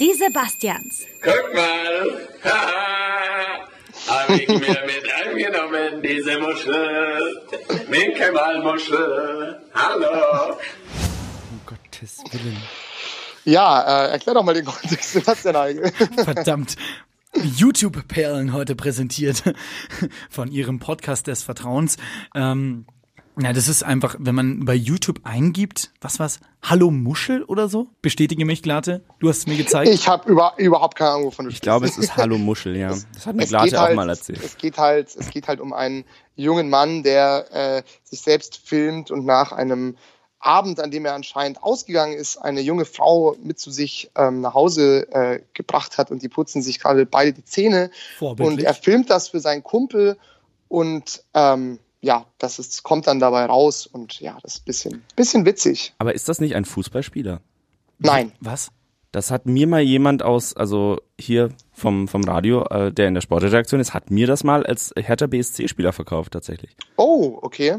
[0.00, 1.04] Die Sebastians.
[1.22, 3.68] Guck mal, haha,
[4.08, 7.46] hab ich mir mit eingenommen, diese Muschel,
[7.88, 10.56] Minke Walmuschel, hallo.
[11.52, 12.56] Um Gottes Willen.
[13.44, 15.92] Ja, äh, erklär doch mal den Kontext, Sebastian Heigl.
[16.16, 16.76] Verdammt.
[17.34, 19.42] YouTube-Perlen heute präsentiert
[20.30, 21.96] von ihrem Podcast des Vertrauens.
[22.34, 22.86] Ähm,
[23.40, 26.40] ja, das ist einfach, wenn man bei YouTube eingibt, was war's?
[26.62, 27.86] Hallo Muschel oder so?
[28.02, 29.02] Bestätige mich, Glatte.
[29.18, 29.90] Du hast es mir gezeigt.
[29.90, 32.94] Ich habe über, überhaupt keine Ahnung, wovon du Ich glaube, es ist Hallo Muschel, ja.
[33.14, 34.44] Das hat mir es Glate geht auch halt, mal erzählt.
[34.44, 39.10] Es geht halt, es geht halt um einen jungen Mann, der äh, sich selbst filmt
[39.10, 39.96] und nach einem
[40.40, 44.54] Abend, an dem er anscheinend ausgegangen ist, eine junge Frau mit zu sich ähm, nach
[44.54, 47.90] Hause äh, gebracht hat und die putzen sich gerade beide die Zähne.
[48.20, 50.16] Und er filmt das für seinen Kumpel
[50.68, 55.04] und ähm, ja, das ist, kommt dann dabei raus und ja, das ist ein bisschen,
[55.16, 55.94] bisschen witzig.
[55.98, 57.40] Aber ist das nicht ein Fußballspieler?
[57.98, 58.32] Nein.
[58.40, 58.70] Was?
[59.12, 63.20] Das hat mir mal jemand aus, also hier vom, vom Radio, äh, der in der
[63.20, 66.76] Sportredaktion ist, hat mir das mal als Hertha BSC-Spieler verkauft, tatsächlich.
[66.96, 67.78] Oh, okay.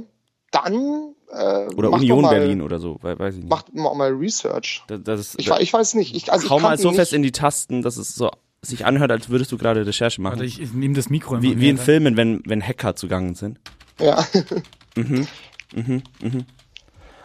[0.52, 3.50] Dann Äh, Oder Union mal, Berlin oder so, we- weiß ich nicht.
[3.50, 4.84] Macht mal, Research.
[4.88, 6.14] das, das ist, Ich, ich weiß nicht.
[6.16, 8.30] Ich, also hau ich mal so fest in die Tasten, dass es so
[8.62, 10.34] sich anhört, als würdest du gerade Recherche machen.
[10.34, 11.86] Warte, ich, ich nehme das Mikro einfach wie, wie in ran.
[11.86, 13.60] Filmen, wenn, wenn Hacker zugange sind.
[14.00, 14.24] Ja.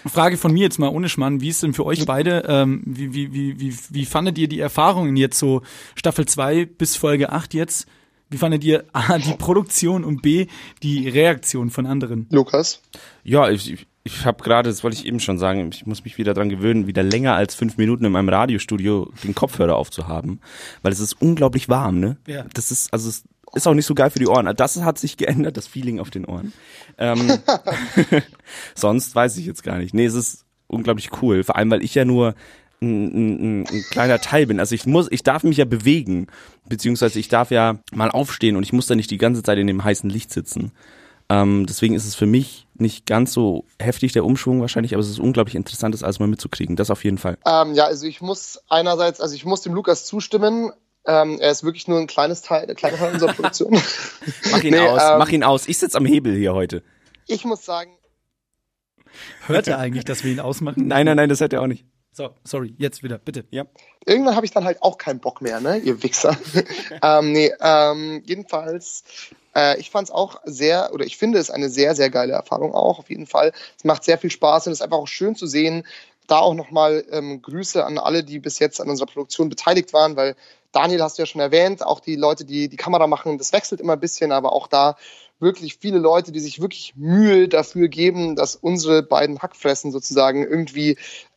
[0.07, 3.12] Frage von mir jetzt mal ohne Schmarrn, wie ist denn für euch beide, ähm, wie,
[3.12, 5.62] wie, wie, wie, wie fandet ihr die Erfahrungen jetzt so
[5.97, 7.87] Staffel 2 bis Folge 8 jetzt?
[8.31, 10.47] Wie fandet ihr A, die Produktion und B,
[10.83, 12.27] die Reaktion von anderen?
[12.31, 12.83] Lukas.
[13.25, 16.33] Ja, ich, ich, habe gerade, das wollte ich eben schon sagen, ich muss mich wieder
[16.33, 20.40] dran gewöhnen, wieder länger als fünf Minuten in meinem Radiostudio den Kopfhörer aufzuhaben,
[20.83, 22.16] weil es ist unglaublich warm, ne?
[22.27, 22.45] Ja.
[22.55, 24.55] Das ist, also es ist auch nicht so geil für die Ohren.
[24.57, 26.53] Das hat sich geändert, das Feeling auf den Ohren.
[26.99, 27.38] Ähm,
[28.75, 29.92] sonst weiß ich jetzt gar nicht.
[29.92, 32.35] Nee, es ist unglaublich cool, vor allem weil ich ja nur
[32.81, 34.61] ein, ein, ein kleiner Teil bin.
[34.61, 36.29] Also ich muss, ich darf mich ja bewegen,
[36.69, 39.66] beziehungsweise ich darf ja mal aufstehen und ich muss da nicht die ganze Zeit in
[39.66, 40.73] dem heißen Licht sitzen.
[41.29, 45.09] Ähm, deswegen ist es für mich nicht ganz so heftig der Umschwung wahrscheinlich, aber es
[45.09, 46.77] ist unglaublich interessant, das alles mal mitzukriegen.
[46.77, 47.39] Das auf jeden Fall.
[47.47, 50.71] Ähm, ja, also ich muss einerseits, also ich muss dem Lukas zustimmen.
[51.05, 53.73] Ähm, er ist wirklich nur ein kleines Teil, ein kleiner Teil unserer Produktion.
[54.51, 55.69] Mach ihn Nee, aus, ähm, mach ihn aus.
[55.69, 56.83] Ich sitze am Hebel hier heute.
[57.27, 57.93] Ich muss sagen,
[59.47, 60.87] Hört er eigentlich, dass wir ihn ausmachen?
[60.89, 61.85] Nein, nein, nein, das hat er auch nicht.
[62.17, 63.45] So, sorry, jetzt wieder, bitte.
[63.51, 63.67] Ja.
[64.07, 66.35] irgendwann habe ich dann halt auch keinen Bock mehr, ne, ihr Wichser.
[67.03, 69.05] ähm, nee, ähm, jedenfalls,
[69.55, 72.73] äh, ich fand es auch sehr, oder ich finde es eine sehr, sehr geile Erfahrung
[72.73, 73.53] auch, auf jeden Fall.
[73.77, 75.87] Es macht sehr viel Spaß und es ist einfach auch schön zu sehen.
[76.27, 80.17] Da auch nochmal ähm, Grüße an alle, die bis jetzt an unserer Produktion beteiligt waren,
[80.17, 80.37] weil
[80.73, 83.83] Daniel hast du ja schon erwähnt, auch die Leute, die die Kamera machen, das wechselt
[83.83, 84.97] immer ein bisschen, aber auch da
[85.39, 90.97] wirklich viele Leute, die sich wirklich Mühe dafür geben, dass unsere beiden Hackfressen sozusagen irgendwie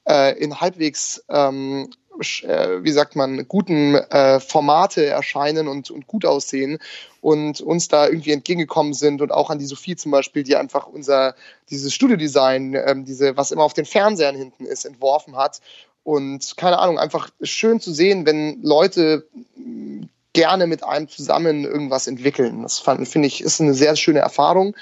[0.09, 6.25] äh, in halbwegs, ähm, äh, wie sagt man, guten äh, Formate erscheinen und, und gut
[6.25, 6.79] aussehen
[7.21, 10.87] und uns da irgendwie entgegengekommen sind und auch an die Sophie zum Beispiel, die einfach
[10.87, 11.35] unser,
[11.69, 15.61] dieses Studiodesign, ähm, diese, was immer auf den Fernsehern hinten ist, entworfen hat.
[16.03, 22.07] Und keine Ahnung, einfach schön zu sehen, wenn Leute mh, gerne mit einem zusammen irgendwas
[22.07, 22.63] entwickeln.
[22.63, 24.75] Das finde ich, ist eine sehr schöne Erfahrung.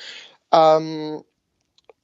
[0.51, 1.23] Ähm,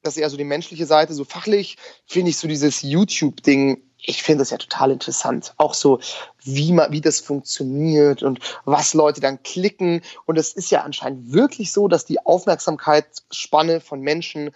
[0.04, 1.14] das ist eher so die menschliche Seite.
[1.14, 5.54] So fachlich finde ich so dieses YouTube-Ding, ich finde das ja total interessant.
[5.58, 6.00] Auch so,
[6.44, 10.02] wie, man, wie das funktioniert und was Leute dann klicken.
[10.26, 14.52] Und es ist ja anscheinend wirklich so, dass die Aufmerksamkeitsspanne von Menschen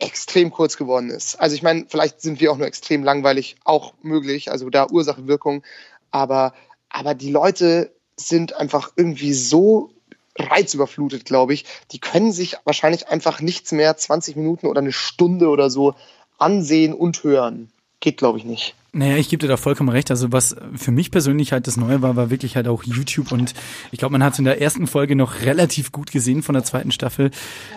[0.00, 1.36] extrem kurz geworden ist.
[1.36, 5.28] Also ich meine, vielleicht sind wir auch nur extrem langweilig, auch möglich, also da Ursache,
[5.28, 5.62] Wirkung.
[6.10, 6.54] Aber,
[6.88, 9.91] aber die Leute sind einfach irgendwie so
[10.38, 11.64] reizüberflutet, glaube ich.
[11.92, 15.94] Die können sich wahrscheinlich einfach nichts mehr 20 Minuten oder eine Stunde oder so
[16.38, 17.70] ansehen und hören.
[18.00, 18.74] Geht, glaube ich, nicht.
[18.94, 20.10] Naja, ich gebe dir da vollkommen recht.
[20.10, 23.54] Also was für mich persönlich halt das Neue war, war wirklich halt auch YouTube und
[23.90, 26.62] ich glaube, man hat es in der ersten Folge noch relativ gut gesehen von der
[26.62, 27.30] zweiten Staffel.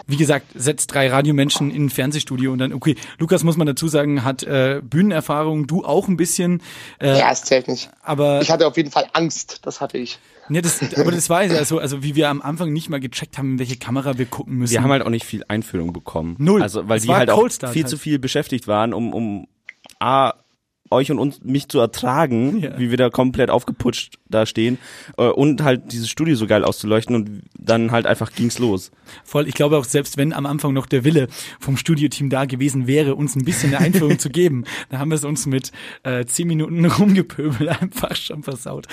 [0.07, 3.87] Wie gesagt, setzt drei Radiomenschen in ein Fernsehstudio und dann, okay, Lukas muss man dazu
[3.87, 6.61] sagen, hat äh, Bühnenerfahrung, du auch ein bisschen.
[6.99, 7.89] Äh, Ja, es zählt nicht.
[8.03, 10.19] aber Ich hatte auf jeden Fall Angst, das hatte ich.
[10.49, 13.37] ne, das, aber das war ja so, also wie wir am Anfang nicht mal gecheckt
[13.37, 14.73] haben, in welche Kamera wir gucken müssen.
[14.73, 16.35] Wir haben halt auch nicht viel Einführung bekommen.
[16.39, 16.61] Null.
[16.61, 17.89] Also, weil Es die halt auch Cold Start viel halt.
[17.89, 19.47] zu viel beschäftigt waren, um, um
[19.99, 20.33] A,
[20.91, 22.77] euch und uns mich zu ertragen, Ja.
[22.79, 24.77] wie wir da komplett aufgeputscht da stehen
[25.17, 28.91] äh, und halt dieses Studio so geil auszuleuchten und dann halt einfach ging's los.
[29.23, 31.27] Voll, ich glaube auch, selbst wenn am Anfang noch der Wille
[31.59, 35.15] vom Studioteam da gewesen wäre, uns ein bisschen eine Einführung zu geben, da haben wir
[35.15, 35.71] es uns mit
[36.03, 38.87] äh, zehn Minuten rumgepöbelt einfach schon versaut.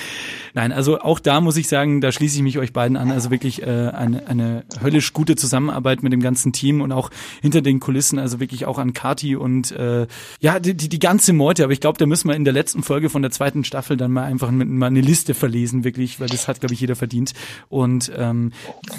[0.55, 3.11] Nein, also auch da muss ich sagen, da schließe ich mich euch beiden an.
[3.11, 7.63] Also wirklich äh, eine, eine höllisch gute Zusammenarbeit mit dem ganzen Team und auch hinter
[7.63, 10.07] den Kulissen, also wirklich auch an Kati und äh,
[10.41, 11.65] ja, die, die, die ganze Meute.
[11.65, 14.11] Aber ich glaube, da müssen wir in der letzten Folge von der zweiten Staffel dann
[14.11, 17.35] mal einfach mit, mal eine Liste verlesen, wirklich, weil das hat, glaube ich, jeder verdient.
[17.69, 18.53] Und ähm,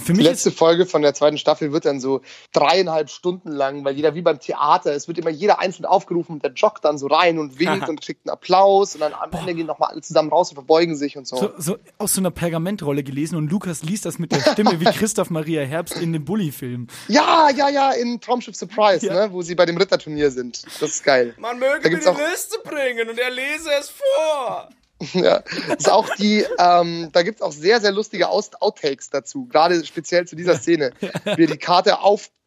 [0.06, 2.22] für Die mich ist letzte Folge von der zweiten Staffel wird dann so
[2.54, 6.44] dreieinhalb Stunden lang, weil jeder wie beim Theater, es wird immer jeder einzeln aufgerufen und
[6.44, 9.56] der joggt dann so rein und winkt und kriegt einen Applaus und dann am Ende
[9.56, 11.38] gehen nochmal alle zusammen raus und verbeugen sich und so.
[11.38, 14.84] so, so aus so einer Pergamentrolle gelesen und Lukas liest das mit der Stimme wie
[14.94, 16.88] Christoph Maria Herbst in dem Bully-Film.
[17.08, 19.14] Ja, ja, ja, in Traumschiff Surprise, Ja.
[19.28, 20.64] ne, wo sie bei dem Ritterturnier sind.
[20.82, 21.34] Das ist geil.
[21.40, 24.70] Man möge Da gibt's auch- Liste bringen und er lese es vor.
[25.14, 25.44] Ja,
[25.78, 30.38] ist auch die, ähm, da gibt's auch sehr, sehr lustige Outtakes dazu, gerade speziell zu
[30.38, 30.94] dieser Szene.
[31.36, 32.00] Wie er die Karte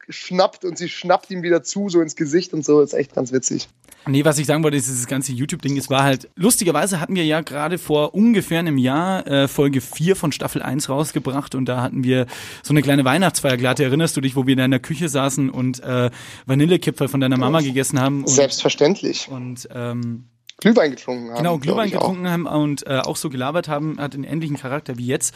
[0.09, 3.33] aufschnappt und sie schnappt ihm wieder zu, so ins Gesicht und so, ist echt ganz
[3.33, 3.69] witzig.
[4.09, 7.25] Nee, was ich sagen wollte, ist dieses ganze YouTube-Ding, es war halt, lustigerweise hatten wir
[7.25, 11.83] ja gerade vor ungefähr einem Jahr äh, Folge 4 von Staffel 1 rausgebracht und da
[11.83, 12.27] hatten wir
[12.63, 15.83] so eine kleine Weihnachtsfeier, Glatte, erinnerst du dich, wo wir in der Küche saßen und
[15.83, 16.11] äh,
[16.47, 19.29] Vanillekipferl von deiner Mama gegessen haben und, Selbstverständlich.
[19.29, 20.27] und ähm,
[20.59, 21.37] Glühwein getrunken haben.
[21.37, 22.01] Genau, Glühwein ich auch.
[22.01, 25.35] getrunken haben und äh, auch so gelabert haben, hat einen ähnlichen Charakter wie jetzt.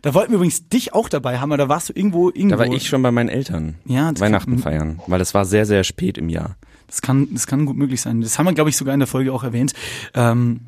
[0.00, 2.56] Da wollten wir übrigens dich auch dabei haben, aber da warst du irgendwo irgendwo.
[2.56, 5.44] Da war ich schon bei meinen Eltern Ja, das Weihnachten kann- feiern, weil es war
[5.44, 6.56] sehr, sehr spät im Jahr.
[6.86, 8.20] Das kann, das kann gut möglich sein.
[8.22, 9.72] Das haben wir, glaube ich, sogar in der Folge auch erwähnt.
[10.14, 10.60] Ähm,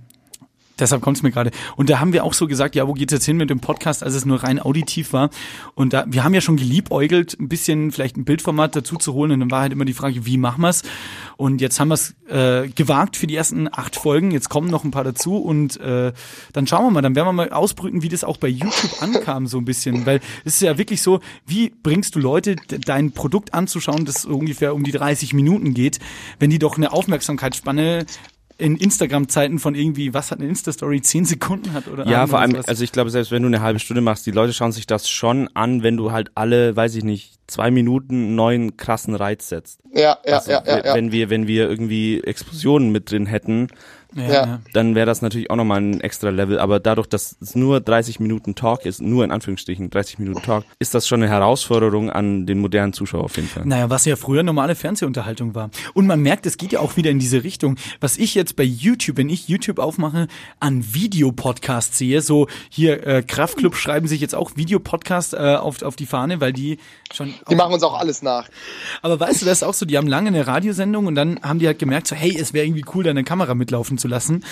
[0.78, 1.50] deshalb kommt es mir gerade.
[1.76, 4.02] Und da haben wir auch so gesagt, ja, wo geht's jetzt hin mit dem Podcast,
[4.02, 5.30] als es nur rein auditiv war.
[5.74, 9.30] Und da, wir haben ja schon geliebäugelt, ein bisschen vielleicht ein Bildformat dazu zu holen.
[9.32, 10.82] Und dann war halt immer die Frage, wie machen wir's?
[11.36, 14.30] Und jetzt haben wir es äh, gewagt für die ersten acht Folgen.
[14.30, 16.12] Jetzt kommen noch ein paar dazu und äh,
[16.52, 19.46] dann schauen wir mal, dann werden wir mal ausbrüten, wie das auch bei YouTube ankam
[19.46, 20.06] so ein bisschen.
[20.06, 24.24] Weil es ist ja wirklich so, wie bringst du Leute, de- dein Produkt anzuschauen, das
[24.24, 25.98] ungefähr um die 30 Minuten geht,
[26.38, 28.06] wenn die doch eine Aufmerksamkeitsspanne
[28.56, 32.52] in Instagram-Zeiten von irgendwie, was hat eine Insta-Story, 10 Sekunden hat oder Ja, vor allem,
[32.52, 32.68] sowas.
[32.68, 35.08] also ich glaube, selbst wenn du eine halbe Stunde machst, die Leute schauen sich das
[35.08, 39.48] schon an, wenn du halt alle, weiß ich nicht, zwei Minuten einen neuen krassen Reiz
[39.48, 39.80] setzt.
[39.92, 40.94] Ja, ja, Also, ja, ja, ja.
[40.94, 43.68] Wenn wir, wenn wir irgendwie Explosionen mit drin hätten,
[44.14, 44.60] ja, ja.
[44.72, 46.58] dann wäre das natürlich auch nochmal ein extra Level.
[46.58, 50.64] Aber dadurch, dass es nur 30 Minuten Talk ist, nur in Anführungsstrichen 30 Minuten Talk,
[50.78, 53.64] ist das schon eine Herausforderung an den modernen Zuschauer auf jeden Fall.
[53.66, 55.70] Naja, was ja früher normale Fernsehunterhaltung war.
[55.94, 57.76] Und man merkt, es geht ja auch wieder in diese Richtung.
[58.00, 60.28] Was ich jetzt bei YouTube, wenn ich YouTube aufmache,
[60.60, 65.96] an Videopodcasts sehe, so hier äh, Kraftclub schreiben sich jetzt auch Videopodcast äh, auf, auf
[65.96, 66.78] die Fahne, weil die
[67.12, 67.34] schon.
[67.48, 68.48] Die machen uns auch alles nach.
[69.02, 71.58] Aber weißt du, das ist auch so, die haben lange eine Radiosendung und dann haben
[71.58, 74.44] die halt gemerkt, so, hey, es wäre irgendwie cool, deine Kamera mitlaufen zu lassen.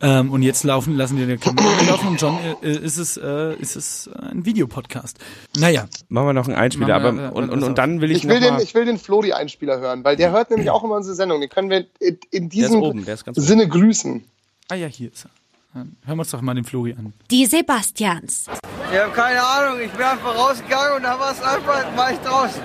[0.00, 3.54] Ähm, und jetzt laufen, lassen die eine Kamera mitlaufen und schon äh, ist es, äh,
[3.56, 5.18] ist es ein Videopodcast.
[5.56, 8.18] Naja, Machen wir noch einen Einspieler, wir, aber äh, und, und, und dann will ich,
[8.18, 10.84] Ich will, noch den, mal, ich will den Flori-Einspieler hören, weil der hört nämlich auch
[10.84, 11.40] immer unsere Sendung.
[11.40, 13.40] Den können wir in, in diesem oben, ganz oben.
[13.40, 14.24] Sinne grüßen.
[14.68, 15.30] ah ja, hier ist er.
[15.74, 17.12] Dann hören wir uns doch mal den Flori an.
[17.30, 18.46] Die Sebastians.
[18.90, 22.18] Ich habe keine Ahnung, ich bin einfach rausgegangen und da war es einfach, war ich
[22.20, 22.62] draußen.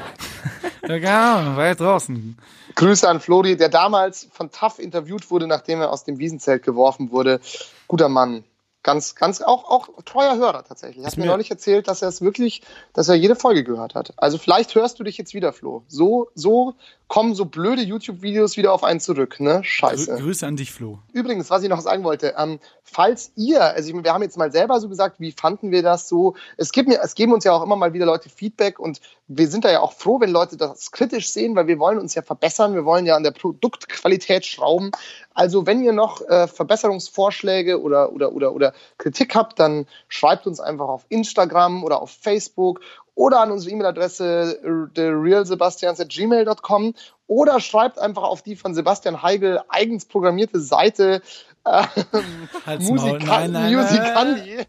[0.88, 2.38] Ja, ja draußen.
[2.76, 7.12] Grüße an Flori, der damals von TAF interviewt wurde, nachdem er aus dem Wiesenzelt geworfen
[7.12, 7.40] wurde.
[7.88, 8.44] Guter Mann.
[8.84, 11.06] Ganz, ganz, auch, auch treuer Hörer tatsächlich.
[11.06, 14.14] Hat mir mir- neulich erzählt, dass er es wirklich, dass er jede Folge gehört hat.
[14.18, 15.84] Also vielleicht hörst du dich jetzt wieder, Flo.
[15.88, 16.76] So, so
[17.08, 19.64] kommen so blöde YouTube-Videos wieder auf einen zurück, ne?
[19.64, 20.16] Scheiße.
[20.16, 21.00] Grü Grüße an dich, Flo.
[21.14, 24.80] Übrigens, was ich noch sagen wollte, ähm, falls ihr, also wir haben jetzt mal selber
[24.80, 26.36] so gesagt, wie fanden wir das so?
[26.58, 29.48] Es gibt mir, es geben uns ja auch immer mal wieder Leute Feedback und wir
[29.48, 32.22] sind da ja auch froh, wenn Leute das kritisch sehen, weil wir wollen uns ja
[32.22, 34.92] verbessern, wir wollen ja an der Produktqualität schrauben.
[35.34, 40.60] Also wenn ihr noch äh, Verbesserungsvorschläge oder, oder, oder, oder Kritik habt, dann schreibt uns
[40.60, 42.82] einfach auf Instagram oder auf Facebook
[43.16, 46.94] oder an unsere E-Mail-Adresse äh, therealsebastians.gmail.com
[47.28, 51.22] oder schreibt einfach auf die von Sebastian Heigl eigens programmierte Seite
[51.66, 51.84] äh,
[52.66, 52.98] Halt's Maul.
[52.98, 54.66] Musikan Nein, nein, Musicandi.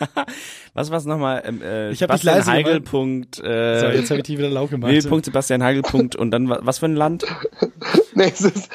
[0.74, 1.42] was war's nochmal?
[1.44, 2.74] Ähm, äh, Ich hab dich Sebastian leise Heigl.
[2.74, 2.90] gemacht.
[2.90, 4.92] Punkt, äh, So, jetzt habe ich die wieder lau gemacht.
[4.92, 5.82] www.sebastianheigl.
[5.82, 7.24] Punkt und dann wa- was für ein Land?
[8.14, 8.68] Nee, es ist,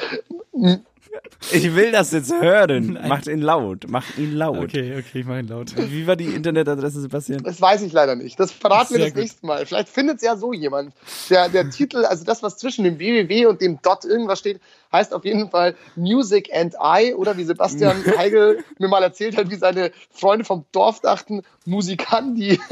[1.52, 2.94] Ich will das jetzt hören.
[2.94, 3.08] Nein.
[3.08, 3.88] Macht ihn laut.
[3.88, 4.58] Macht ihn laut.
[4.58, 5.72] Okay, okay, ich mache ihn laut.
[5.76, 7.42] Wie war die Internetadresse, Sebastian?
[7.42, 8.38] das weiß ich leider nicht.
[8.40, 9.22] Das verraten wir das gut.
[9.22, 9.66] nächste Mal.
[9.66, 10.92] Vielleicht findet es ja so jemand.
[11.30, 14.60] Der, der Titel, also das, was zwischen dem www und dem Dot irgendwas steht,
[14.92, 19.50] heißt auf jeden Fall Music and I oder wie Sebastian Heigl mir mal erzählt hat,
[19.50, 22.58] wie seine Freunde vom Dorf dachten, Musikandi.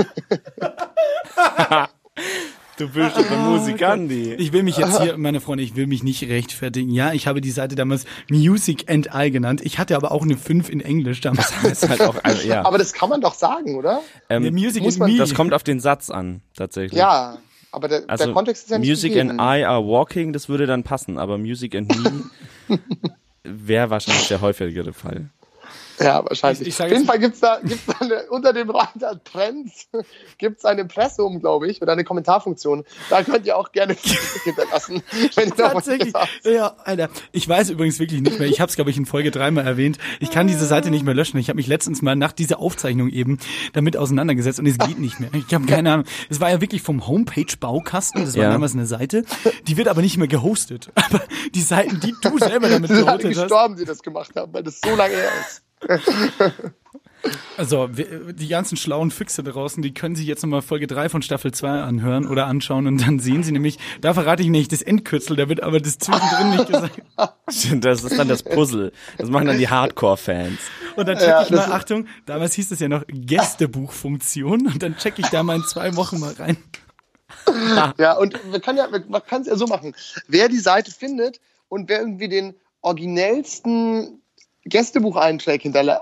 [2.83, 4.35] Du bist doch ein Musikandi.
[4.35, 6.90] Ich will mich jetzt hier, meine Freunde, ich will mich nicht rechtfertigen.
[6.90, 9.61] Ja, ich habe die Seite damals Music and I genannt.
[9.62, 11.53] Ich hatte aber auch eine 5 in Englisch damals.
[11.62, 12.64] Das ist halt auch, ein- ja.
[12.64, 14.01] Aber das kann man doch sagen, oder?
[14.29, 15.18] Ähm, Der Music muss man- Me.
[15.18, 16.99] das kommt auf den Satz an, tatsächlich.
[16.99, 17.38] Ja,
[17.71, 19.38] aber der, Also der Kontext ist ja nicht Music gegeben.
[19.38, 21.88] and I are walking, das würde dann passen, aber Music and
[22.68, 22.79] me
[23.45, 25.31] wäre wahrscheinlich der häufigere Fall.
[26.03, 26.62] Ja, wahrscheinlich.
[26.69, 29.88] Ich- ich Auf jeden Fall gibt's da, gibt's da eine, unter dem Reiter Trends
[30.38, 32.85] gibt's ein Impressum, glaube ich, oder eine Kommentarfunktion.
[33.11, 33.95] Da könnt ihr auch gerne
[34.45, 35.03] hinterlassen,
[35.35, 36.12] wenn ihr Tatsächlich.
[36.45, 37.09] Ja, Alter.
[37.33, 38.49] Ich weiß übrigens wirklich nicht mehr.
[38.49, 39.99] Ich habe es, glaube ich, in Folge dreimal erwähnt.
[40.21, 41.38] Ich kann diese Seite nicht mehr löschen.
[41.38, 43.38] Ich habe mich letztens mal nach dieser Aufzeichnung eben
[43.73, 45.31] damit auseinandergesetzt und es geht nicht mehr.
[45.35, 46.07] Ich habe keine Ahnung.
[46.31, 48.25] Es war ja wirklich vom Homepage-Baukasten.
[48.25, 48.51] Das war Ja.
[48.51, 49.25] damals eine Seite.
[49.67, 50.91] Die wird aber nicht mehr gehostet.
[50.95, 51.21] Aber
[51.55, 53.43] die Seiten, die du selber damit gehostet hast.
[53.43, 55.62] gestorben, die das gemacht haben, weil das so lange her ist.
[57.57, 61.53] Also, die ganzen schlauen Füchse draußen, die können sich jetzt nochmal Folge 3 von Staffel
[61.53, 65.37] 2 anhören oder anschauen und dann sehen sie nämlich, da verrate ich nicht das Endkürzel,
[65.37, 67.01] da wird aber das zwischendrin nicht gesagt.
[67.81, 68.92] Das ist dann das Puzzle.
[69.18, 70.59] Das machen dann die Hardcore-Fans.
[70.97, 74.83] Und dann check Ja, ich mal, das Achtung, damals hieß es ja noch Gästebuchfunktion und
[74.83, 76.57] dann check ich da mal in zwei Wochen mal rein.
[77.99, 79.95] Ja, und man kann ja, man kann es ja so machen.
[80.27, 84.22] Wer die Seite findet und wer irgendwie den originellsten
[84.64, 86.01] Gästebucheintrag hinterlässt,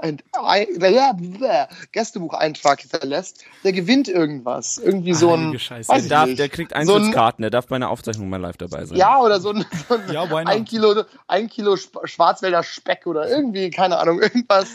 [1.93, 4.79] Gästebucheintrag hinterlässt, der gewinnt irgendwas.
[4.79, 5.89] Irgendwie so ein, Scheiße.
[5.89, 6.39] weiß Der, darf, nicht.
[6.39, 8.99] der kriegt So ein- Eintrittskarten, der darf bei einer Aufzeichnung mal live dabei sein.
[8.99, 13.71] Ja, oder so ein, so ein, Ja, ein Kilo, ein Kilo Schwarzwälder Speck oder irgendwie,
[13.71, 14.69] keine Ahnung, irgendwas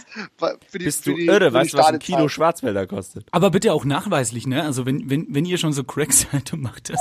[0.68, 2.28] für die, Bist für du die, irre, für weißt du, was ein Kilo.
[2.28, 3.28] Schwarzwälder kostet?
[3.32, 4.64] Aber bitte auch nachweislich, ne?
[4.64, 7.00] Also wenn, wenn, wenn ihr schon so crack seid und macht das,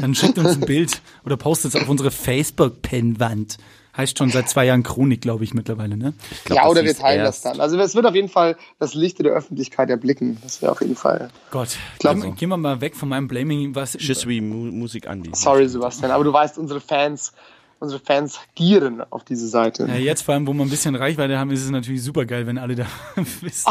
[0.00, 3.58] dann schickt uns ein Bild oder postet es auf unsere Facebook-Pennwand.
[3.96, 6.14] Heißt schon seit zwei Jahren Chronik, glaube ich, mittlerweile, ne?
[6.44, 7.60] glaub, ja, oder wir teilen erst- das dann.
[7.60, 10.36] Also es wird auf jeden Fall das Licht der Öffentlichkeit erblicken.
[10.42, 11.30] Das wäre auf jeden Fall.
[11.52, 11.76] Gott.
[12.00, 13.74] glaub gehen, gehen wir mal weg von meinem Blaming.
[13.74, 15.30] Was, Je suis Mu Musik Andi.
[15.34, 17.32] Sorry, Sebastian, aber du weißt, unsere Fans,
[17.78, 19.86] unsere Fans gieren auf diese Seite.
[19.86, 22.46] ja, jetzt vor allem, wo wir ein bisschen Reichweite haben, ist es natürlich super geil,
[22.48, 22.86] wenn alle da
[23.42, 23.70] wissen.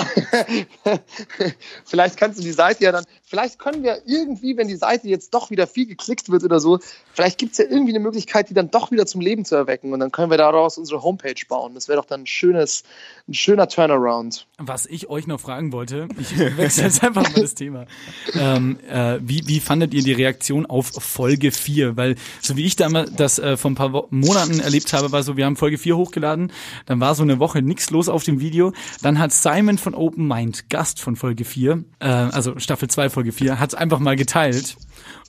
[1.86, 5.34] vielleicht kannst du die Seite ja dann, vielleicht können wir irgendwie, wenn die Seite jetzt
[5.34, 6.78] doch wieder viel geklickt wird oder so,
[7.14, 9.92] vielleicht gibt es ja irgendwie eine Möglichkeit, die dann doch wieder zum Leben zu erwecken
[9.92, 11.74] und dann können wir daraus unsere Homepage bauen.
[11.74, 12.84] Das wäre doch dann ein schönes,
[13.28, 14.46] ein schöner Turnaround.
[14.60, 17.88] Was ich euch noch fragen wollte, ich wechsle jetzt einfach mal das Thema.
[18.36, 21.98] Ähm, äh, wie, wie fandet ihr die Reaktion auf Folge 4?
[21.98, 25.24] Weil, so wie ich damals das äh, vor ein paar Wo Monaten erlebt habe, war
[25.24, 26.52] so, wir haben Folge 4 hochgeladen,
[26.86, 28.74] dann war so eine Woche nichts los auf dem Video.
[29.02, 33.23] Dann hat Simon von Open Mind, Gast von Folge 4, äh, also Staffel 2, Folge
[33.32, 34.76] 4, hat es einfach mal geteilt.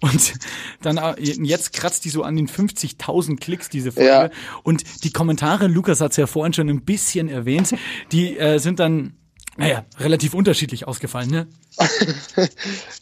[0.00, 0.34] Und
[0.82, 4.08] dann äh, jetzt kratzt die so an den 50.000 Klicks, diese Folge.
[4.08, 4.30] Ja.
[4.62, 7.74] Und die Kommentare, Lukas hat es ja vorhin schon ein bisschen erwähnt,
[8.12, 9.16] die äh, sind dann,
[9.56, 11.46] naja, relativ unterschiedlich ausgefallen, ne?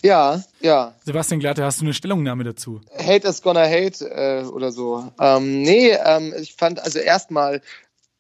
[0.03, 0.95] Ja, ja.
[1.05, 2.81] Sebastian Glatte, hast du eine Stellungnahme dazu?
[2.97, 5.13] Hate is gonna hate äh, oder so.
[5.19, 7.63] Ähm, nee, ähm, ich fand, also erstmal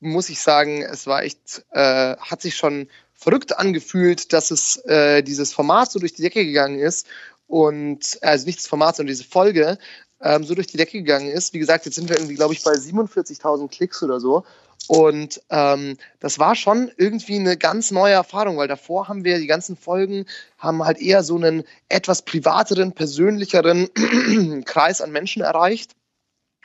[0.00, 2.88] muss ich sagen, es war echt, äh, hat sich schon
[3.22, 7.06] verrückt angefühlt, dass es äh, dieses Format so durch die Decke gegangen ist
[7.46, 9.78] und, also nicht das Format, sondern diese Folge
[10.20, 11.52] ähm, so durch die Decke gegangen ist.
[11.52, 14.44] Wie gesagt, jetzt sind wir irgendwie, glaube ich, bei 47.000 Klicks oder so.
[14.88, 19.46] Und ähm, das war schon irgendwie eine ganz neue Erfahrung, weil davor haben wir die
[19.46, 20.26] ganzen Folgen,
[20.58, 25.92] haben halt eher so einen etwas privateren, persönlicheren Kreis an Menschen erreicht.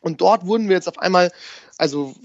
[0.02, 1.32] Und dort wurden wir jetzt auf einmal,
[1.78, 2.16] also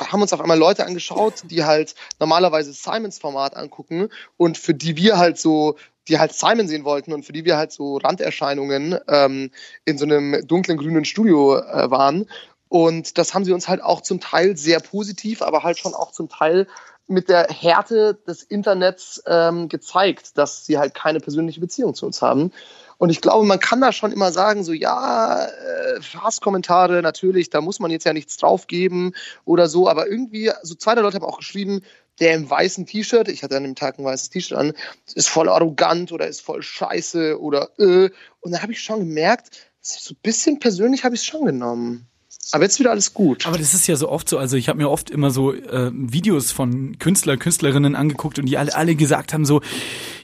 [0.00, 4.96] haben uns auf einmal Leute angeschaut, die halt normalerweise Simons Format angucken und für die
[4.96, 5.76] wir halt so,
[6.08, 9.50] die halt Simon sehen wollten und für die wir halt so Randerscheinungen ähm,
[9.84, 12.26] in so einem dunklen grünen Studio äh, waren.
[12.68, 16.12] Und das haben sie uns halt auch zum Teil sehr positiv, aber halt schon auch
[16.12, 16.66] zum Teil
[17.06, 22.20] mit der Härte des Internets ähm, gezeigt, dass sie halt keine persönliche Beziehung zu uns
[22.20, 22.52] haben.
[22.98, 27.60] Und ich glaube, man kann da schon immer sagen, so ja, äh, Hasskommentare natürlich, da
[27.60, 31.24] muss man jetzt ja nichts draufgeben oder so, aber irgendwie, so zwei der Leute haben
[31.24, 31.82] auch geschrieben,
[32.18, 34.72] der im weißen T-Shirt, ich hatte an dem Tag ein weißes T-Shirt an,
[35.14, 38.10] ist voll arrogant oder ist voll scheiße oder äh.
[38.40, 42.08] Und da habe ich schon gemerkt, so ein bisschen persönlich habe ich es schon genommen.
[42.52, 43.46] Aber jetzt wieder alles gut.
[43.46, 45.90] Aber das ist ja so oft so, also ich habe mir oft immer so äh,
[45.92, 49.60] Videos von Künstler, Künstlerinnen angeguckt und die alle, alle gesagt haben so,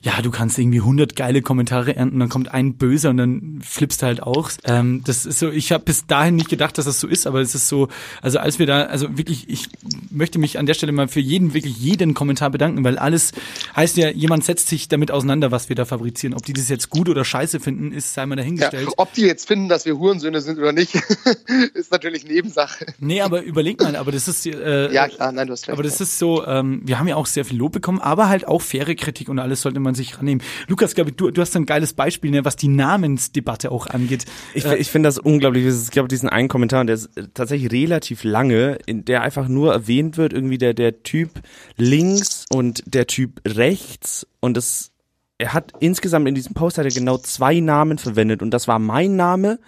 [0.00, 4.02] ja, du kannst irgendwie 100 geile Kommentare ernten, dann kommt ein böser und dann flippst
[4.02, 4.58] du halt aus.
[4.64, 7.40] Ähm, das ist so, ich habe bis dahin nicht gedacht, dass das so ist, aber
[7.40, 7.88] es ist so,
[8.22, 9.68] also als wir da, also wirklich, ich
[10.10, 13.32] möchte mich an der Stelle mal für jeden, wirklich jeden Kommentar bedanken, weil alles
[13.76, 16.34] heißt ja, jemand setzt sich damit auseinander, was wir da fabrizieren.
[16.34, 18.88] Ob die das jetzt gut oder scheiße finden, ist sei mal ja, dahingestellt.
[18.96, 20.94] ob die jetzt finden, dass wir Hurensöhne sind oder nicht,
[21.74, 22.86] ist natürlich Nebensache.
[22.98, 25.72] Nee, aber überleg mal, aber das ist äh, Ja, klar, nein, du hast recht.
[25.72, 28.46] Aber das ist so, ähm, wir haben ja auch sehr viel Lob bekommen, aber halt
[28.46, 30.42] auch faire Kritik und alles sollte man sich rannehmen.
[30.68, 34.24] Lukas, glaube ich, du, du hast ein geiles Beispiel, ne, was die Namensdebatte auch angeht.
[34.54, 35.64] Ich, Äh, ich finde das unglaublich.
[35.64, 39.72] Es gab diesen einen Kommentar, der ist äh, tatsächlich relativ lange, in der einfach nur
[39.72, 41.30] erwähnt wird, irgendwie der, der Typ
[41.76, 44.90] links und der Typ rechts und das
[45.38, 48.78] er hat insgesamt in diesem Post hat er genau zwei Namen verwendet und das war
[48.78, 49.58] mein Name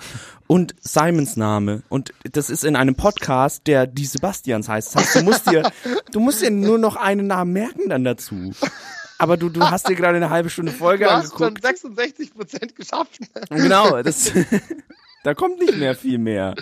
[0.46, 4.94] und Simons Name und das ist in einem Podcast, der die Sebastians heißt.
[4.94, 5.70] Das heißt, du musst dir
[6.12, 8.52] du musst dir nur noch einen Namen merken dann dazu.
[9.18, 11.62] Aber du, du hast dir gerade eine halbe Stunde Folge du hast schon angeguckt.
[11.62, 13.18] 66 Prozent geschafft.
[13.48, 14.30] Genau, das,
[15.24, 16.54] da kommt nicht mehr viel mehr.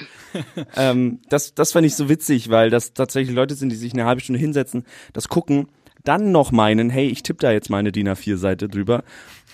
[0.77, 4.05] ähm, das, das fand ich so witzig, weil das tatsächlich Leute sind, die sich eine
[4.05, 5.69] halbe Stunde hinsetzen, das gucken,
[6.05, 9.05] dann noch meinen, hey, ich tippe da jetzt meine DIN A4-Seite drüber,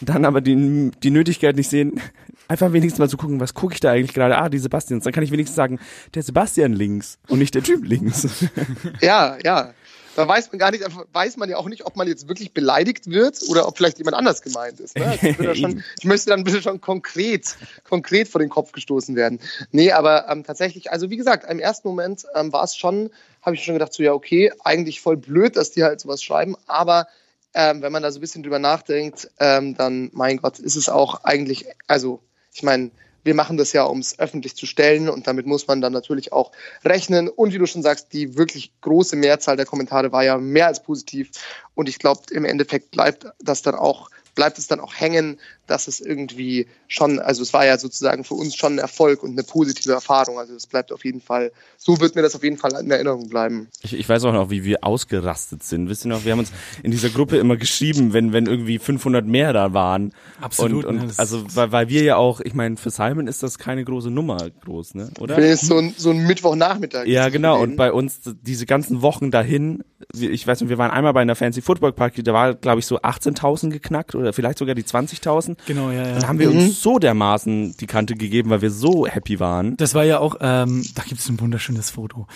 [0.01, 2.01] dann aber die, die Nötigkeit nicht sehen,
[2.49, 4.37] einfach wenigstens mal zu gucken, was gucke ich da eigentlich gerade?
[4.37, 5.05] Ah, die Sebastians.
[5.05, 5.79] Dann kann ich wenigstens sagen,
[6.15, 8.27] der Sebastian links und nicht der Typ links.
[9.01, 9.73] Ja, ja.
[10.17, 13.09] Da weiß man gar nicht, weiß man ja auch nicht, ob man jetzt wirklich beleidigt
[13.09, 14.97] wird oder ob vielleicht jemand anders gemeint ist.
[14.97, 15.07] Ne?
[15.07, 17.57] Also ich, schon, ich möchte dann bitte schon konkret,
[17.89, 19.39] konkret vor den Kopf gestoßen werden.
[19.71, 23.11] Nee, aber ähm, tatsächlich, also wie gesagt, im ersten Moment ähm, war es schon,
[23.43, 26.57] habe ich schon gedacht, so ja, okay, eigentlich voll blöd, dass die halt sowas schreiben,
[26.67, 27.07] aber
[27.55, 30.89] ähm, wenn man da so ein bisschen drüber nachdenkt, ähm, dann, mein Gott, ist es
[30.89, 32.21] auch eigentlich, also
[32.53, 32.91] ich meine,
[33.23, 36.33] wir machen das ja, um es öffentlich zu stellen und damit muss man dann natürlich
[36.33, 36.53] auch
[36.85, 37.29] rechnen.
[37.29, 40.83] Und wie du schon sagst, die wirklich große Mehrzahl der Kommentare war ja mehr als
[40.83, 41.31] positiv
[41.75, 45.39] und ich glaube, im Endeffekt bleibt das dann auch bleibt es dann auch hängen,
[45.71, 49.31] dass es irgendwie schon, also es war ja sozusagen für uns schon ein Erfolg und
[49.31, 50.39] eine positive Erfahrung.
[50.39, 53.29] Also es bleibt auf jeden Fall, so wird mir das auf jeden Fall in Erinnerung
[53.29, 53.69] bleiben.
[53.83, 55.89] Ich, ich weiß auch noch, wie wir ausgerastet sind.
[55.89, 56.51] Wisst ihr noch, wir haben uns
[56.83, 60.13] in dieser Gruppe immer geschrieben, wenn, wenn irgendwie 500 mehr da waren.
[60.41, 60.85] Absolut.
[60.85, 63.59] Und, und ne, also, weil, weil wir ja auch, ich meine, für Simon ist das
[63.59, 65.11] keine große Nummer groß, ne?
[65.21, 65.37] Oder?
[65.37, 67.07] Für ist so ein, so ein Mittwochnachmittag.
[67.07, 67.61] Ja, genau.
[67.61, 71.37] Und bei uns diese ganzen Wochen dahin, ich weiß nicht, wir waren einmal bei einer
[71.37, 75.57] Fancy Football Party, da war, glaube ich, so 18.000 geknackt oder vielleicht sogar die 20.000.
[75.67, 76.15] Genau, ja, ja.
[76.15, 76.59] Dann haben wir mhm.
[76.59, 79.77] uns so dermaßen die Kante gegeben, weil wir so happy waren.
[79.77, 82.27] Das war ja auch, ähm, da gibt es ein wunderschönes Foto.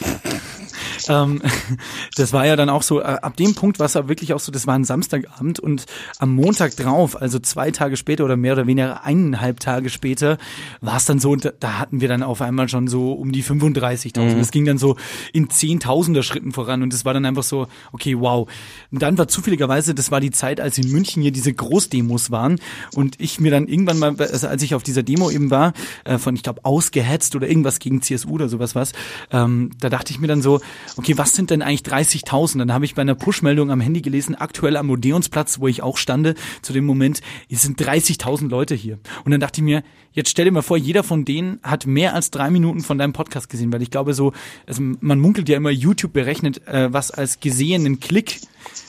[1.08, 1.42] Ähm,
[2.16, 4.40] das war ja dann auch so, äh, ab dem Punkt war es ja wirklich auch
[4.40, 5.86] so, das war ein Samstagabend und
[6.18, 10.38] am Montag drauf, also zwei Tage später oder mehr oder weniger eineinhalb Tage später,
[10.80, 13.42] war es dann so, da, da, hatten wir dann auf einmal schon so um die
[13.42, 14.20] 35.000.
[14.20, 14.38] Mhm.
[14.38, 14.96] Das ging dann so
[15.32, 18.48] in Zehntausender Schritten voran und es war dann einfach so, okay, wow.
[18.90, 22.60] Und dann war zufälligerweise, das war die Zeit, als in München hier diese Großdemos waren
[22.94, 25.72] und ich mir dann irgendwann mal, also als ich auf dieser Demo eben war,
[26.04, 28.92] äh, von, ich glaube, ausgehetzt oder irgendwas gegen CSU oder sowas was,
[29.30, 30.60] ähm, da dachte ich mir dann so,
[30.96, 32.58] okay, was sind denn eigentlich 30.000?
[32.58, 35.96] Dann habe ich bei einer Push-Meldung am Handy gelesen, aktuell am Odeonsplatz, wo ich auch
[35.96, 37.20] stande, zu dem Moment,
[37.50, 38.98] es sind 30.000 Leute hier.
[39.24, 39.82] Und dann dachte ich mir,
[40.12, 43.12] jetzt stell dir mal vor, jeder von denen hat mehr als drei Minuten von deinem
[43.12, 44.32] Podcast gesehen, weil ich glaube so,
[44.66, 48.40] also man munkelt ja immer, YouTube berechnet, äh, was als gesehenen Klick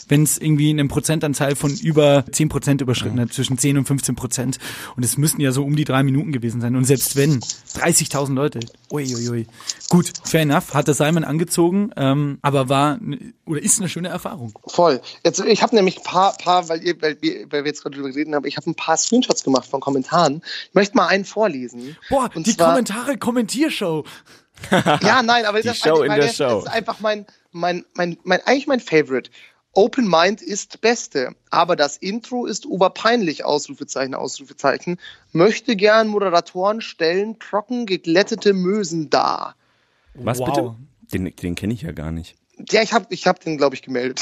[0.08, 4.16] wenn es irgendwie eine Prozentanzahl von über 10 Prozent überschritten hat, zwischen 10 und 15
[4.16, 4.60] Prozent.
[4.96, 6.76] Und es müssten ja so um die drei Minuten gewesen sein.
[6.76, 8.60] Und selbst wenn, 30.000 Leute,
[8.92, 9.16] uiuiui.
[9.16, 9.48] Ui, ui.
[9.90, 13.00] Gut, fair enough, hatte Simon angezogen, ähm, aber war
[13.46, 14.54] oder ist eine schöne Erfahrung.
[14.68, 15.02] Voll.
[15.24, 17.96] Jetzt, ich habe nämlich ein paar, paar weil, ihr, weil, wir, weil wir jetzt gerade
[17.96, 20.42] drüber geredet haben, ich habe ein paar Screenshots gemacht von Kommentaren.
[20.70, 21.96] Ich möchte mal einen vorlesen.
[22.10, 24.06] Boah, und die Kommentare Kommentiershow.
[24.72, 26.44] ja, nein, aber die das, Show in meine, der Show.
[26.44, 29.30] das ist einfach mein, mein, mein, mein, eigentlich mein Favorite.
[29.76, 34.98] Open Mind ist Beste, aber das Intro ist oberpeinlich, Ausrufezeichen, Ausrufezeichen.
[35.34, 39.56] Möchte gern Moderatoren stellen trocken geglättete Mösen dar.
[40.14, 40.46] Was wow.
[40.48, 40.76] bitte?
[41.14, 42.36] Den, den kenne ich ja gar nicht.
[42.70, 44.22] Ja, ich habe ich hab den, glaube ich, gemeldet.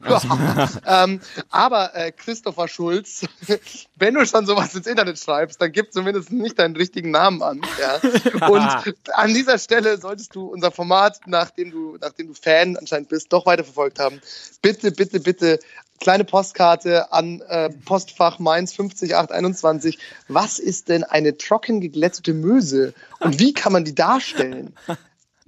[0.86, 1.20] ähm,
[1.50, 3.26] aber äh, Christopher Schulz,
[3.96, 7.62] wenn du schon sowas ins Internet schreibst, dann gib zumindest nicht deinen richtigen Namen an.
[7.80, 8.48] Ja?
[8.48, 13.32] Und an dieser Stelle solltest du unser Format, nachdem du, nachdem du Fan anscheinend bist,
[13.32, 14.20] doch weiterverfolgt haben.
[14.62, 15.58] Bitte, bitte, bitte
[16.00, 19.98] kleine Postkarte an äh, Postfach Mainz 50821.
[20.28, 24.74] Was ist denn eine trocken geglättete Möse und wie kann man die darstellen?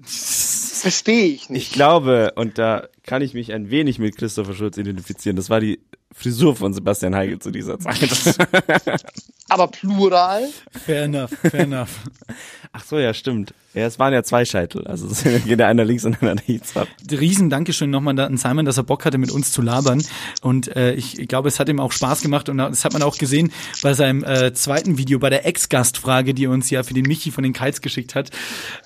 [0.04, 1.68] Verstehe ich nicht.
[1.68, 5.60] Ich glaube, und da kann ich mich ein wenig mit Christopher Schulz identifizieren, das war
[5.60, 5.80] die
[6.12, 7.98] Frisur von Sebastian Heigl zu dieser Zeit.
[9.48, 10.48] Aber plural?
[10.70, 12.00] Fair enough, fair enough.
[12.72, 13.52] Ach so, ja, stimmt.
[13.74, 14.86] Ja, es waren ja zwei Scheitel.
[14.86, 16.88] Also es geht der einer links und einer rechts ab.
[17.10, 20.02] Riesen Dankeschön nochmal an Simon, dass er Bock hatte, mit uns zu labern.
[20.42, 23.02] Und äh, ich, ich glaube, es hat ihm auch Spaß gemacht und das hat man
[23.02, 23.50] auch gesehen
[23.82, 27.30] bei seinem äh, zweiten Video, bei der Ex-Gastfrage, die er uns ja für den Michi
[27.30, 28.30] von den Kites geschickt hat.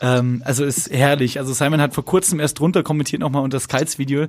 [0.02, 1.40] Ähm, also ist herrlich.
[1.40, 4.26] Also Simon hat vor kurzem erst drunter kommentiert nochmal unter das Kites-Video.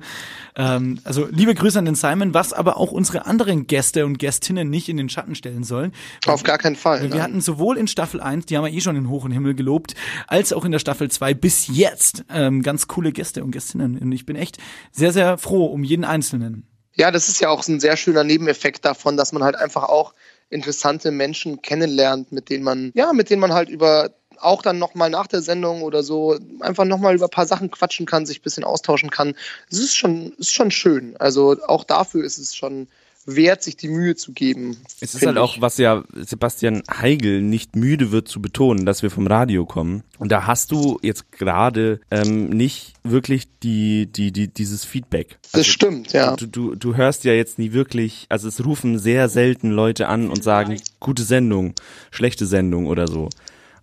[0.56, 4.70] Ähm, also liebe Grüße an den Simon, was aber auch unsere anderen Gäste und Gästinnen
[4.70, 5.92] nicht in den Schatten stellen sollen.
[6.26, 7.02] Auf gar keinen Fall.
[7.02, 7.22] Wir nein.
[7.22, 9.94] hatten sowohl in Staffel 1, die haben wir eh schon in Hoch und Himmel gelobt,
[10.26, 13.98] als auch in der Staffel 2 bis jetzt ähm, ganz coole Gäste und Gästinnen.
[13.98, 14.58] Und ich bin echt
[14.92, 16.66] sehr, sehr froh um jeden Einzelnen.
[16.94, 20.14] Ja, das ist ja auch ein sehr schöner Nebeneffekt davon, dass man halt einfach auch
[20.50, 24.10] interessante Menschen kennenlernt, mit denen man, ja, mit denen man halt über
[24.40, 28.06] auch dann nochmal nach der Sendung oder so einfach nochmal über ein paar Sachen quatschen
[28.06, 29.34] kann, sich ein bisschen austauschen kann.
[29.70, 31.16] Es ist schon, ist schon schön.
[31.18, 32.88] Also auch dafür ist es schon
[33.28, 34.76] wert, sich die Mühe zu geben.
[35.00, 35.42] Es ist halt ich.
[35.42, 40.02] auch, was ja Sebastian Heigel nicht müde wird zu betonen, dass wir vom Radio kommen.
[40.18, 45.38] Und da hast du jetzt gerade ähm, nicht wirklich die, die, die, dieses Feedback.
[45.46, 46.34] Also, das stimmt, ja.
[46.36, 50.30] Du, du, du hörst ja jetzt nie wirklich, also es rufen sehr selten Leute an
[50.30, 51.74] und sagen, gute Sendung,
[52.10, 53.28] schlechte Sendung oder so.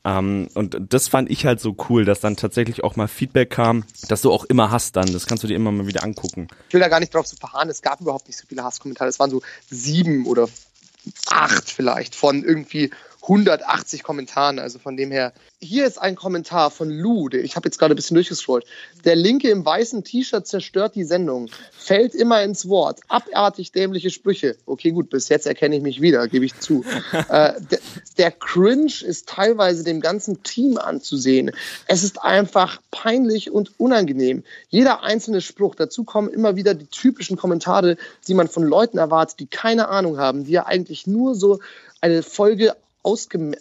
[0.05, 3.83] Ähm, und das fand ich halt so cool, dass dann tatsächlich auch mal Feedback kam,
[4.07, 5.11] das du auch immer hast dann.
[5.11, 6.47] Das kannst du dir immer mal wieder angucken.
[6.67, 9.09] Ich will da gar nicht drauf zu verharren, es gab überhaupt nicht so viele Hasskommentare.
[9.09, 10.47] Es waren so sieben oder
[11.27, 12.91] acht vielleicht von irgendwie
[13.27, 14.59] 180 Kommentaren.
[14.59, 15.33] Also von dem her.
[15.59, 17.29] Hier ist ein Kommentar von Lou.
[17.31, 18.65] Ich habe jetzt gerade ein bisschen durchgescrollt.
[19.03, 21.49] Der Linke im weißen T-Shirt zerstört die Sendung.
[21.71, 22.99] Fällt immer ins Wort.
[23.07, 24.57] Abartig dämliche Sprüche.
[24.65, 26.83] Okay, gut, bis jetzt erkenne ich mich wieder, gebe ich zu.
[27.29, 27.79] äh, der,
[28.17, 31.51] der Cringe ist teilweise dem ganzen Team anzusehen.
[31.87, 34.43] Es ist einfach peinlich und unangenehm.
[34.69, 35.73] Jeder einzelne Spruch.
[35.73, 37.97] Dazu kommen immer wieder die typischen Kommentare,
[38.27, 41.59] die man von Leuten erwartet, die keine Ahnung haben, die ja eigentlich nur so
[42.01, 42.75] eine Folge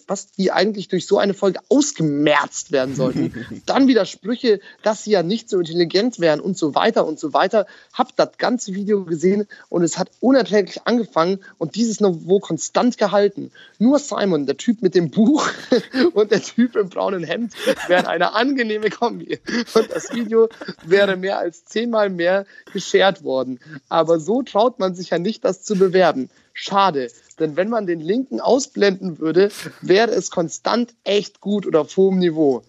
[0.06, 3.62] was die eigentlich durch so eine Folge ausgemerzt werden sollten.
[3.66, 7.32] Dann wieder Sprüche, dass sie ja nicht so intelligent wären und so weiter und so
[7.32, 7.66] weiter.
[7.92, 13.50] Hab das ganze Video gesehen und es hat unerträglich angefangen und dieses Niveau konstant gehalten.
[13.78, 15.48] Nur Simon, der Typ mit dem Buch
[16.14, 17.52] und der Typ im braunen Hemd
[17.88, 19.38] wären eine angenehme Kombi.
[19.74, 20.48] Und das Video
[20.84, 23.60] wäre mehr als zehnmal mehr geshared worden.
[23.88, 26.30] Aber so traut man sich ja nicht, das zu bewerben.
[26.54, 29.50] Schade, denn wenn man den Linken ausblenden würde,
[29.80, 32.62] wäre es konstant echt gut oder auf hohem Niveau.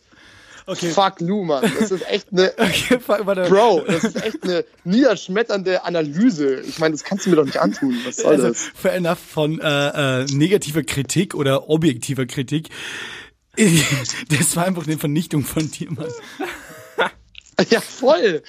[0.68, 0.90] Okay.
[0.90, 1.72] Fuck Lou, Mann.
[1.80, 2.54] Das ist echt eine.
[2.58, 2.98] Okay.
[3.50, 6.62] Bro, das ist echt eine niederschmetternde Analyse.
[6.62, 7.96] Ich meine, das kannst du mir doch nicht antun.
[8.04, 8.72] Was soll also, das?
[8.74, 12.70] fair enough von äh, äh, negativer Kritik oder objektiver Kritik.
[14.30, 16.08] Das war einfach eine Vernichtung von dir, Mann.
[17.70, 18.44] Ja, voll.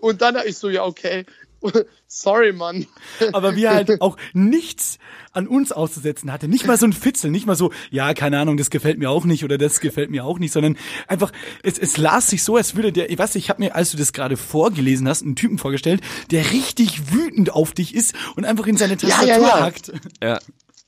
[0.00, 1.24] Und dann ich so, ja, okay.
[2.06, 2.86] Sorry, Mann.
[3.32, 4.98] Aber wie er halt auch nichts
[5.32, 6.48] an uns auszusetzen hatte.
[6.48, 9.24] Nicht mal so ein Fitzel, nicht mal so, ja, keine Ahnung, das gefällt mir auch
[9.24, 11.32] nicht oder das gefällt mir auch nicht, sondern einfach,
[11.62, 13.96] es, es las sich so, als würde der, ich weiß ich habe mir, als du
[13.96, 16.00] das gerade vorgelesen hast, einen Typen vorgestellt,
[16.30, 19.60] der richtig wütend auf dich ist und einfach in seine Tastatur ja, ja.
[19.60, 19.92] hackt.
[20.22, 20.38] Ja.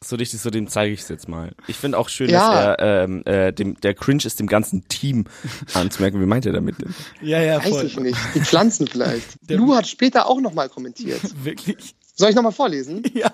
[0.03, 1.53] So richtig, so dem zeige ich es jetzt mal.
[1.67, 2.49] Ich finde auch schön, Ja.
[2.49, 5.27] dass er ähm, äh, dem der Cringe ist dem ganzen Team
[5.75, 6.19] anzumerken.
[6.23, 6.95] Wie meint er damit denn?
[7.21, 7.85] Ja, ja, Weiß voll.
[7.85, 8.17] ich nicht.
[8.35, 9.37] Die Pflanzen vielleicht.
[9.51, 11.21] Lou hat später auch nochmal kommentiert.
[11.45, 11.95] Wirklich?
[12.15, 13.03] Soll ich nochmal vorlesen?
[13.13, 13.31] Ja.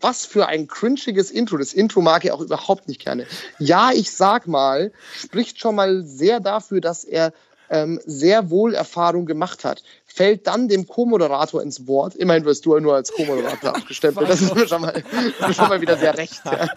[0.00, 1.56] Was für ein cringiges Intro.
[1.56, 3.24] Das Intro mag er auch überhaupt nicht gerne.
[3.60, 7.32] Ja, ich sag mal, spricht schon mal sehr dafür, dass er
[7.70, 9.84] ähm, sehr wohl Erfahrung gemacht hat.
[10.14, 12.14] Fällt dann dem Co-Moderator ins Wort.
[12.14, 14.28] Immerhin wirst du ja nur als Co-Moderator abgestempelt.
[14.28, 15.02] Das ist mir schon mal,
[15.54, 16.42] schon mal wieder sehr recht.
[16.44, 16.68] Ja.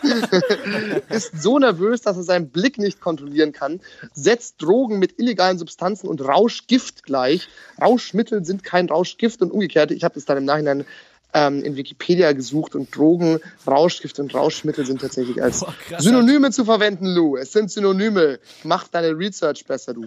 [1.10, 3.82] Ist so nervös, dass er seinen Blick nicht kontrollieren kann.
[4.14, 7.50] Setzt Drogen mit illegalen Substanzen und Rauschgift gleich.
[7.82, 9.92] Rauschmittel sind kein Rauschgift und umgekehrt.
[9.92, 10.86] Ich habe das dann im Nachhinein
[11.34, 15.66] ähm, in Wikipedia gesucht und Drogen, Rauschgift und Rauschmittel sind tatsächlich als.
[15.98, 17.36] Synonyme zu verwenden, Lou.
[17.36, 18.40] Es sind Synonyme.
[18.64, 20.06] Mach deine Research besser, du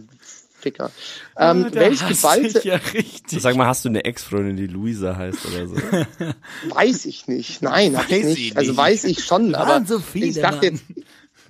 [0.59, 0.91] Ficker.
[1.37, 3.41] Ähm, Ah, da welch hasse geballte, ja richtig.
[3.43, 5.77] Sag mal, hast du eine Ex-Freundin, die Luisa heißt oder so?
[6.75, 7.63] weiß ich nicht.
[7.63, 8.39] Nein, hab ich Weiß nicht.
[8.51, 10.81] ich Also weiß ich schon, Waren aber so viele, ich dachte Mann.
[10.97, 11.07] jetzt,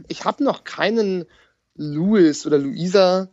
[0.08, 1.24] ich habe noch keinen
[1.74, 3.28] Louis oder Luisa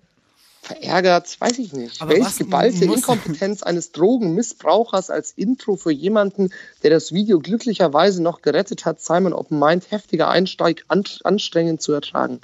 [0.61, 2.01] verärgert, weiß ich nicht.
[2.01, 6.49] Aber Welch geballte Inkompetenz eines Drogenmissbrauchers als Intro für jemanden,
[6.81, 11.91] der das Video glücklicherweise noch gerettet hat, Simon Open Mind heftiger Einsteig an, anstrengend zu
[11.93, 12.41] ertragen.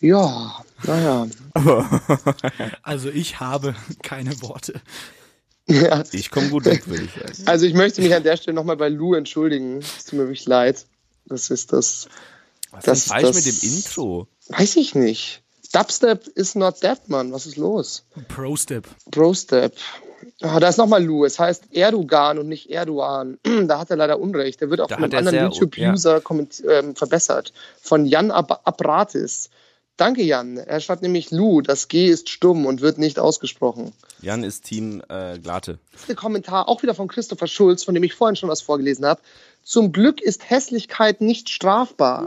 [0.00, 1.26] Ja, naja.
[2.82, 4.80] Also ich habe keine Worte.
[5.66, 6.02] Ja.
[6.12, 7.42] Ich komme gut weg, würde ich sagen.
[7.46, 9.78] Also ich möchte mich an der Stelle nochmal bei Lou entschuldigen.
[9.78, 10.86] Es tut mir wirklich leid.
[11.26, 12.08] Das ist das.
[12.70, 14.26] Was Das- ist falsch das- mit dem Intro?
[14.48, 15.42] Weiß ich nicht.
[15.72, 17.32] Dubstep is not dead, Mann.
[17.32, 18.04] Was ist los?
[18.28, 18.88] Pro-Step.
[19.10, 19.72] Brostep.
[20.42, 21.24] Ah, da ist nochmal Lou.
[21.24, 23.38] Es heißt Erdogan und nicht Erdogan.
[23.68, 24.60] da hat er leider Unrecht.
[24.60, 27.52] Der wird auch Da von einem er anderen YouTube-User komment- ähm, verbessert.
[27.80, 29.50] Von Jan Ab Abratis.
[30.00, 30.56] Danke, Jan.
[30.56, 31.60] Er schreibt nämlich Lou.
[31.60, 33.92] Das G ist stumm und wird nicht ausgesprochen.
[34.22, 35.78] Jan ist Team äh, Glate.
[36.08, 39.20] Der Kommentar auch wieder von Christopher Schulz, von dem ich vorhin schon was vorgelesen habe.
[39.62, 42.26] Zum Glück ist Hässlichkeit nicht strafbar.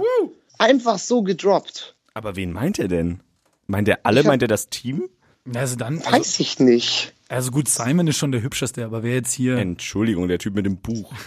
[0.59, 1.95] Einfach so gedroppt.
[2.13, 3.21] Aber wen meint er denn?
[3.65, 4.19] Meint er alle?
[4.19, 5.09] Hab- meint er das Team?
[5.55, 7.13] Also dann, also, Weiß ich nicht.
[7.29, 10.65] Also gut, Simon ist schon der hübscheste, aber wer jetzt hier, Entschuldigung, der Typ mit
[10.65, 11.13] dem Buch.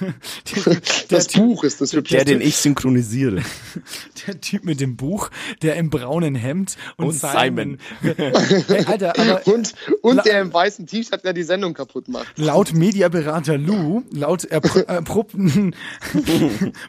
[1.09, 2.17] Das Buch ist das hübsche.
[2.17, 3.43] Der, den ich synchronisiere.
[4.27, 5.31] der Typ mit dem Buch,
[5.63, 7.79] der im braunen Hemd und, Und Simon.
[8.03, 12.27] Hey, Alter, aber Und, und der im weißen T-Shirt, der die Sendung kaputt macht.
[12.37, 15.75] laut Mediaberater Lou, laut erpro erprobten,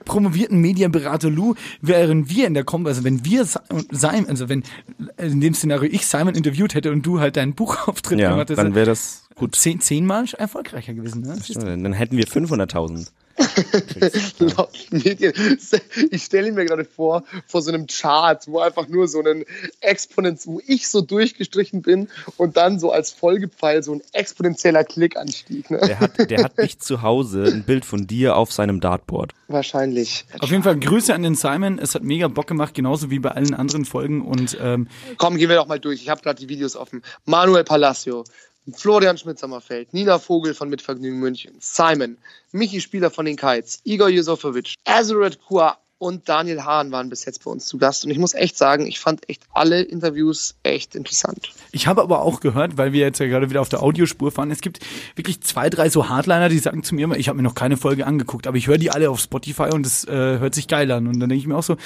[0.05, 4.63] promovierten Mediaberater Lou, wären wir in der Kom also wenn wir Simon, also wenn
[5.17, 8.59] in dem Szenario ich Simon interviewt hätte und du halt deinen Buchauftritt Ja, gemacht hättest,
[8.59, 8.96] dann wäre das
[9.35, 9.55] gut.
[9.55, 11.21] zehn, zehnmal erfolgreicher gewesen.
[11.21, 11.37] Ne?
[11.83, 13.07] Dann hätten wir 500.000.
[14.39, 15.33] Laut Medien.
[16.11, 19.45] Ich stelle mir gerade vor, vor so einem Chart, wo einfach nur so ein
[19.81, 25.69] Exponent, wo ich so durchgestrichen bin und dann so als Folgepfeil so ein exponentieller Klickanstieg.
[25.69, 25.79] Ne?
[25.85, 29.33] Der hat, der hat nicht zu Hause ein Bild von dir auf seinem Dartboard.
[29.47, 30.25] Wahrscheinlich.
[30.39, 31.79] Auf jeden Fall Grüße an den Simon.
[31.79, 34.21] Es hat mega Bock gemacht, genauso wie bei allen anderen Folgen.
[34.21, 34.87] Und ähm,
[35.17, 36.01] Komm, gehen wir doch mal durch.
[36.01, 37.03] Ich habe gerade die Videos offen.
[37.25, 38.23] Manuel Palacio,
[38.73, 42.17] Florian Schmidt-Sommerfeld, Nina Vogel von Mitvergnügen München, Simon,
[42.51, 47.43] Michi Spieler von den Kites, Igor Jusofovic, Azuret Kua und Daniel Hahn waren bis jetzt
[47.43, 48.05] bei uns zu Gast.
[48.05, 51.49] Und ich muss echt sagen, ich fand echt alle Interviews echt interessant.
[51.71, 54.51] ich habe aber auch gehört, weil wir jetzt ja gerade wieder auf der Audiospur fahren,
[54.51, 54.79] es gibt
[55.15, 57.77] wirklich zwei, drei so Hardliner, die sagen zu mir immer, ich habe mir noch keine
[57.77, 60.91] Folge angeguckt, aber ich höre die alle auf Spotify und es äh, hört sich geil
[60.91, 61.07] an.
[61.07, 61.77] Und dann denke ich mir auch so,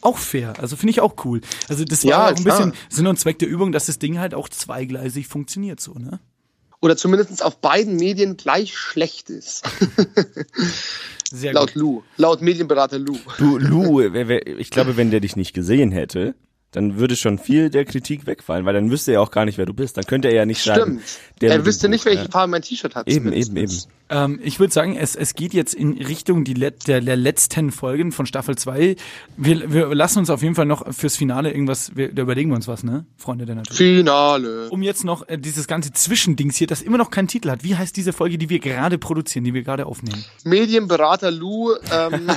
[0.00, 0.54] auch fair.
[0.58, 1.42] Also finde ich auch cool.
[1.68, 2.56] Also das war Ja, auch ein klar.
[2.56, 6.20] bisschen Sinn und Zweck der Übung, dass das Ding halt auch zweigleisig funktioniert so, ne?
[6.80, 9.64] Oder zumindest auf beiden Medien gleich schlecht ist.
[11.30, 11.82] Sehr Laut gut.
[11.82, 13.18] Lou, laut Medienberater Lou.
[13.36, 16.34] Du, Lou, ich glaube, wenn der dich nicht gesehen hätte,
[16.70, 19.66] dann würde schon viel der Kritik wegfallen, weil dann wüsste er auch gar nicht, wer
[19.66, 19.96] du bist.
[19.96, 21.00] Dann könnte er ja nicht sagen.
[21.04, 21.42] Stimmt.
[21.52, 22.28] er wüsste Buch, nicht, welche.
[22.30, 23.08] Farbe mein T-Shirt hat.
[23.08, 23.50] Eben, zumindest.
[23.50, 23.97] eben, eben.
[24.10, 27.70] Ähm, ich würde sagen, es, es geht jetzt in Richtung die Let der, der letzten
[27.70, 28.96] Folgen von Staffel 2.
[29.36, 32.56] Wir, wir lassen uns auf jeden Fall noch fürs Finale irgendwas, wir, da überlegen wir
[32.56, 33.04] uns was, ne?
[33.16, 33.76] Freunde der Natur.
[33.76, 34.70] Finale.
[34.70, 37.64] Um jetzt noch äh, dieses ganze Zwischendings hier, das immer noch keinen Titel hat.
[37.64, 40.24] Wie heißt diese Folge, die wir gerade produzieren, die wir gerade aufnehmen?
[40.44, 42.30] Medienberater Lou ähm,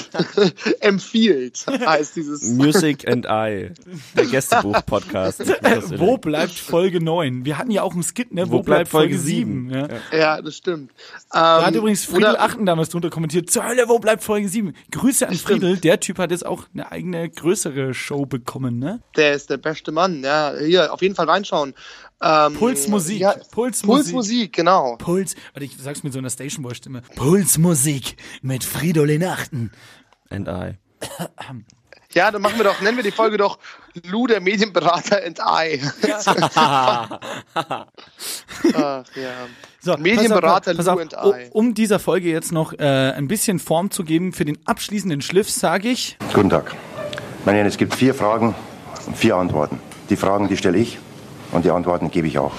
[0.80, 2.42] empfiehlt, heißt dieses.
[2.50, 3.70] Music and I,
[4.16, 5.40] der Gästebuch-Podcast.
[5.98, 7.44] Wo bleibt Folge 9?
[7.44, 8.50] Wir hatten ja auch einen Skit, ne?
[8.50, 9.70] Wo, bleibt, Folge 7?
[9.70, 9.88] Ja.
[10.12, 10.90] Ja, das stimmt.
[11.30, 14.48] Da Ähm, hat übrigens Friedel oder- Achten damals drunter kommentiert, zur Hölle, wo bleibt Folge
[14.48, 14.74] 7?
[14.90, 15.48] Grüße an Stimmt.
[15.60, 19.00] Friedel, der Typ hat jetzt auch eine eigene größere Show bekommen, ne?
[19.16, 20.54] Der ist der beste Mann, ja.
[20.58, 21.74] Hier, auf jeden Fall reinschauen.
[22.20, 23.86] Ähm, Pulsmusik, Ja, Pulsmusik.
[24.14, 24.96] Pulsmusik, genau.
[24.96, 27.02] Puls, warte, ich sag's mit so einer Station Boy Stimme.
[27.14, 29.70] Pulsmusik mit Fridolin Achten.
[30.30, 30.74] And I.
[32.14, 33.58] Ja, dann machen wir doch, nennen wir die Folge doch
[34.04, 35.80] Lou, der Medienberater and I.
[36.54, 37.10] Ach,
[38.74, 39.04] ja.
[39.80, 41.48] So, Medienberater pass auf, Lou pass and auf, I.
[41.52, 45.50] Um dieser Folge jetzt noch äh, ein bisschen Form zu geben für den abschließenden Schliff,
[45.50, 46.16] sage ich.
[46.32, 46.74] Guten Tag.
[47.44, 48.54] Meine Herren, es gibt vier Fragen
[49.06, 49.78] und vier Antworten.
[50.08, 50.98] Die Fragen, die stelle ich
[51.52, 52.52] und die Antworten gebe ich auch.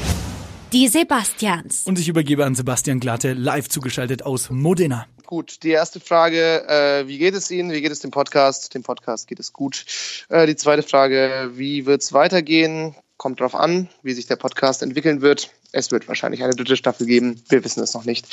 [0.73, 1.85] Die Sebastians.
[1.85, 5.07] Und ich übergebe an Sebastian Glatte, live zugeschaltet aus Modena.
[5.29, 7.71] Gut, die erste Frage, äh, wie geht es Ihnen?
[7.71, 8.73] Wie geht es dem Podcast?
[8.73, 9.85] Dem Podcast geht es gut.
[10.27, 12.95] Äh, die zweite Frage, wie wird es weitergehen?
[13.17, 15.51] Kommt drauf an, wie sich der Podcast entwickeln wird.
[15.71, 17.43] Es wird wahrscheinlich eine dritte Staffel geben.
[17.47, 18.25] Wir wissen es noch nicht.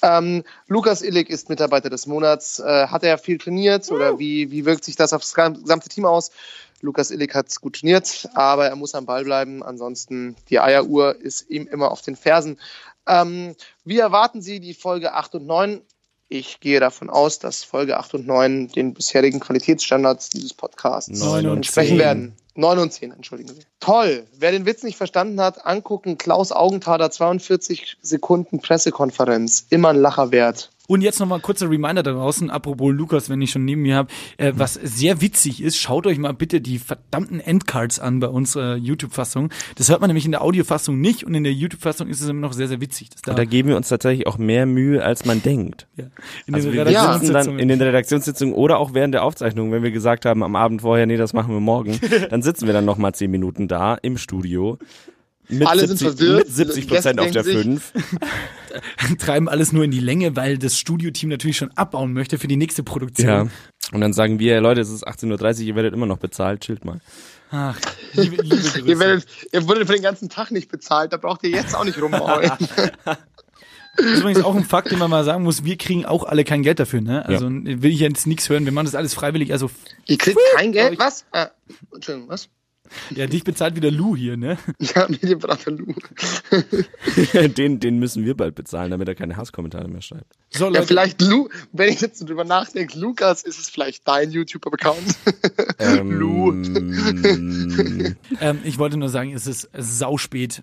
[0.00, 2.60] Ähm, Lukas Illig ist Mitarbeiter des Monats.
[2.60, 6.06] Äh, hat er viel trainiert oder wie, wie wirkt sich das auf das gesamte Team
[6.06, 6.30] aus?
[6.80, 9.62] Lukas Illig hat gut trainiert, aber er muss am Ball bleiben.
[9.62, 12.58] Ansonsten, die Eieruhr ist ihm immer auf den Fersen.
[13.06, 15.82] Ähm, wie erwarten Sie die Folge 8 und 9?
[16.30, 21.88] Ich gehe davon aus, dass Folge 8 und 9 den bisherigen Qualitätsstandards dieses Podcasts entsprechen
[21.88, 21.98] zehn.
[21.98, 22.36] werden.
[22.54, 23.62] 9 und 10, entschuldigen Sie.
[23.80, 24.26] Toll.
[24.36, 26.18] Wer den Witz nicht verstanden hat, angucken.
[26.18, 29.66] Klaus Augenthaler, 42 Sekunden Pressekonferenz.
[29.70, 30.70] Immer ein Lacher wert.
[30.90, 33.94] Und jetzt nochmal ein kurzer Reminder da draußen, apropos Lukas, wenn ich schon neben mir
[33.94, 34.08] habe,
[34.38, 38.76] äh, was sehr witzig ist, schaut euch mal bitte die verdammten Endcards an bei unserer
[38.76, 39.50] YouTube-Fassung.
[39.76, 42.40] Das hört man nämlich in der Audiofassung nicht und in der YouTube-Fassung ist es immer
[42.40, 43.10] noch sehr, sehr witzig.
[43.22, 45.86] Da, Und da geben wir uns tatsächlich auch mehr Mühe, als man denkt.
[45.96, 46.04] ja,
[46.46, 47.58] in Also den wir sitzen dann Redaktionssitzungen.
[47.60, 51.04] in den Redaktionssitzungen oder auch während der Aufzeichnung, wenn wir gesagt haben am Abend vorher,
[51.04, 54.16] nee, das machen wir morgen, dann sitzen wir dann noch mal zehn Minuten da im
[54.16, 54.78] Studio.
[55.48, 56.46] Mit Alle sind 70, verwirrt.
[56.46, 59.18] Mit 70 Prozent auf der Gäste denken 5.
[59.18, 62.56] treiben alles nur in die Länge, weil das Studioteam natürlich schon abbauen möchte für die
[62.56, 63.28] nächste Produktion.
[63.28, 63.46] Ja.
[63.92, 66.84] Und dann sagen wir, Leute, es ist 18.30 Uhr, ihr werdet immer noch bezahlt, chillt
[66.84, 67.00] mal.
[67.50, 67.78] Ach,
[68.12, 68.80] liebe, liebe Grüße.
[68.80, 71.12] Ihr, werdet, ihr wurdet für den ganzen Tag nicht bezahlt.
[71.12, 72.50] Da braucht ihr jetzt auch nicht rummaulen.
[73.96, 76.44] Das ist übrigens auch ein Fakt, den man mal sagen muss, wir kriegen auch alle
[76.44, 77.26] kein Geld dafür, ne?
[77.26, 79.72] Also will ich jetzt nichts hören, wir machen das alles freiwillig, also
[80.06, 81.00] ihr kriegt kein Geld?
[81.00, 81.24] Was?
[81.32, 81.48] Ah,
[81.92, 82.48] Entschuldigung, was?
[83.14, 84.58] Ja, dich bezahlt wieder Lou hier, ne?
[84.80, 85.94] Ja, Medienberater Lou.
[87.56, 90.36] den, den müssen wir bald bezahlen, damit er keine Hasskommentare mehr schreibt.
[90.50, 94.30] So, Ja, Leute, vielleicht Lu, wenn ich jetzt drüber nachdenke, Lukas, ist es vielleicht dein
[94.30, 95.16] YouTube-Account?
[96.04, 96.48] Lu.
[97.28, 100.62] Ähm, ähm, ich wollte nur sagen, es ist sauspät.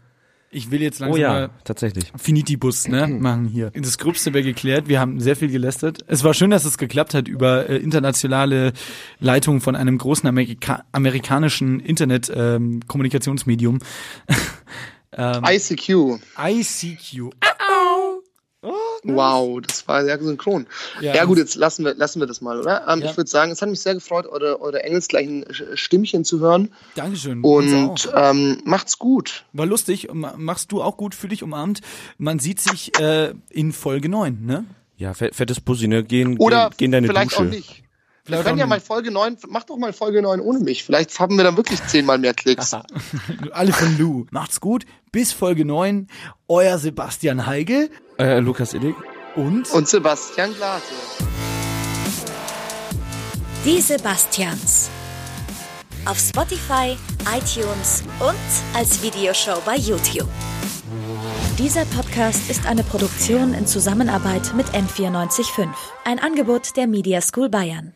[0.55, 2.13] Ich will jetzt oh langsam ja, mal tatsächlich.
[2.15, 3.71] Finitibus ne, machen hier.
[3.71, 4.87] Das Gröbste wäre geklärt.
[4.87, 6.05] Wir haben sehr viel gelästert.
[6.07, 8.71] Es war schön, dass es geklappt hat über äh, internationale
[9.19, 13.79] Leitung von einem großen Amerika amerikanischen Internet-Kommunikationsmedium.
[15.11, 16.21] ähm, ICQ.
[16.39, 17.33] ICQ.
[19.13, 20.65] Wow, das war sehr synchron.
[21.01, 22.87] Ja, Ja, gut, jetzt lassen wir, lassen wir das mal, oder?
[22.87, 23.11] Ähm, Ja.
[23.11, 26.71] Ich würde sagen, es hat mich sehr gefreut, eure, eure engelsgleichen Sch- Stimmchen zu hören.
[26.95, 27.41] Dankeschön.
[27.43, 29.45] Und ähm, macht's gut.
[29.53, 30.09] War lustig.
[30.13, 31.81] Ma- Machst du auch gut für dich umarmt.
[32.17, 34.65] Man sieht sich äh, in Folge 9, ne?
[34.97, 36.03] Ja, fett- fettes Pussy, ne?
[36.03, 37.41] Gehen, Oder gehen, gehen deine vielleicht Dusche.
[37.43, 37.83] auch nicht.
[38.27, 38.79] Wir Vielleicht können ja mal.
[38.79, 40.83] Folge 9, mach doch mal Folge 9 ohne mich.
[40.83, 42.73] Vielleicht haben wir dann wirklich zehnmal mehr Klicks.
[43.51, 44.25] Alle von Lou.
[44.31, 44.85] Macht's gut.
[45.11, 46.07] Bis Folge 9.
[46.47, 48.95] Euer Sebastian Heige Äh, Lukas Illig?
[49.35, 50.83] und Und Sebastian Glate.
[53.65, 54.89] Die Sebastians.
[56.05, 56.95] Auf Spotify,
[57.35, 60.29] iTunes und als Videoshow bei YouTube.
[61.57, 65.67] Dieser Podcast ist eine Produktion in Zusammenarbeit mit M945.
[66.03, 67.94] Ein Angebot der Media School Bayern.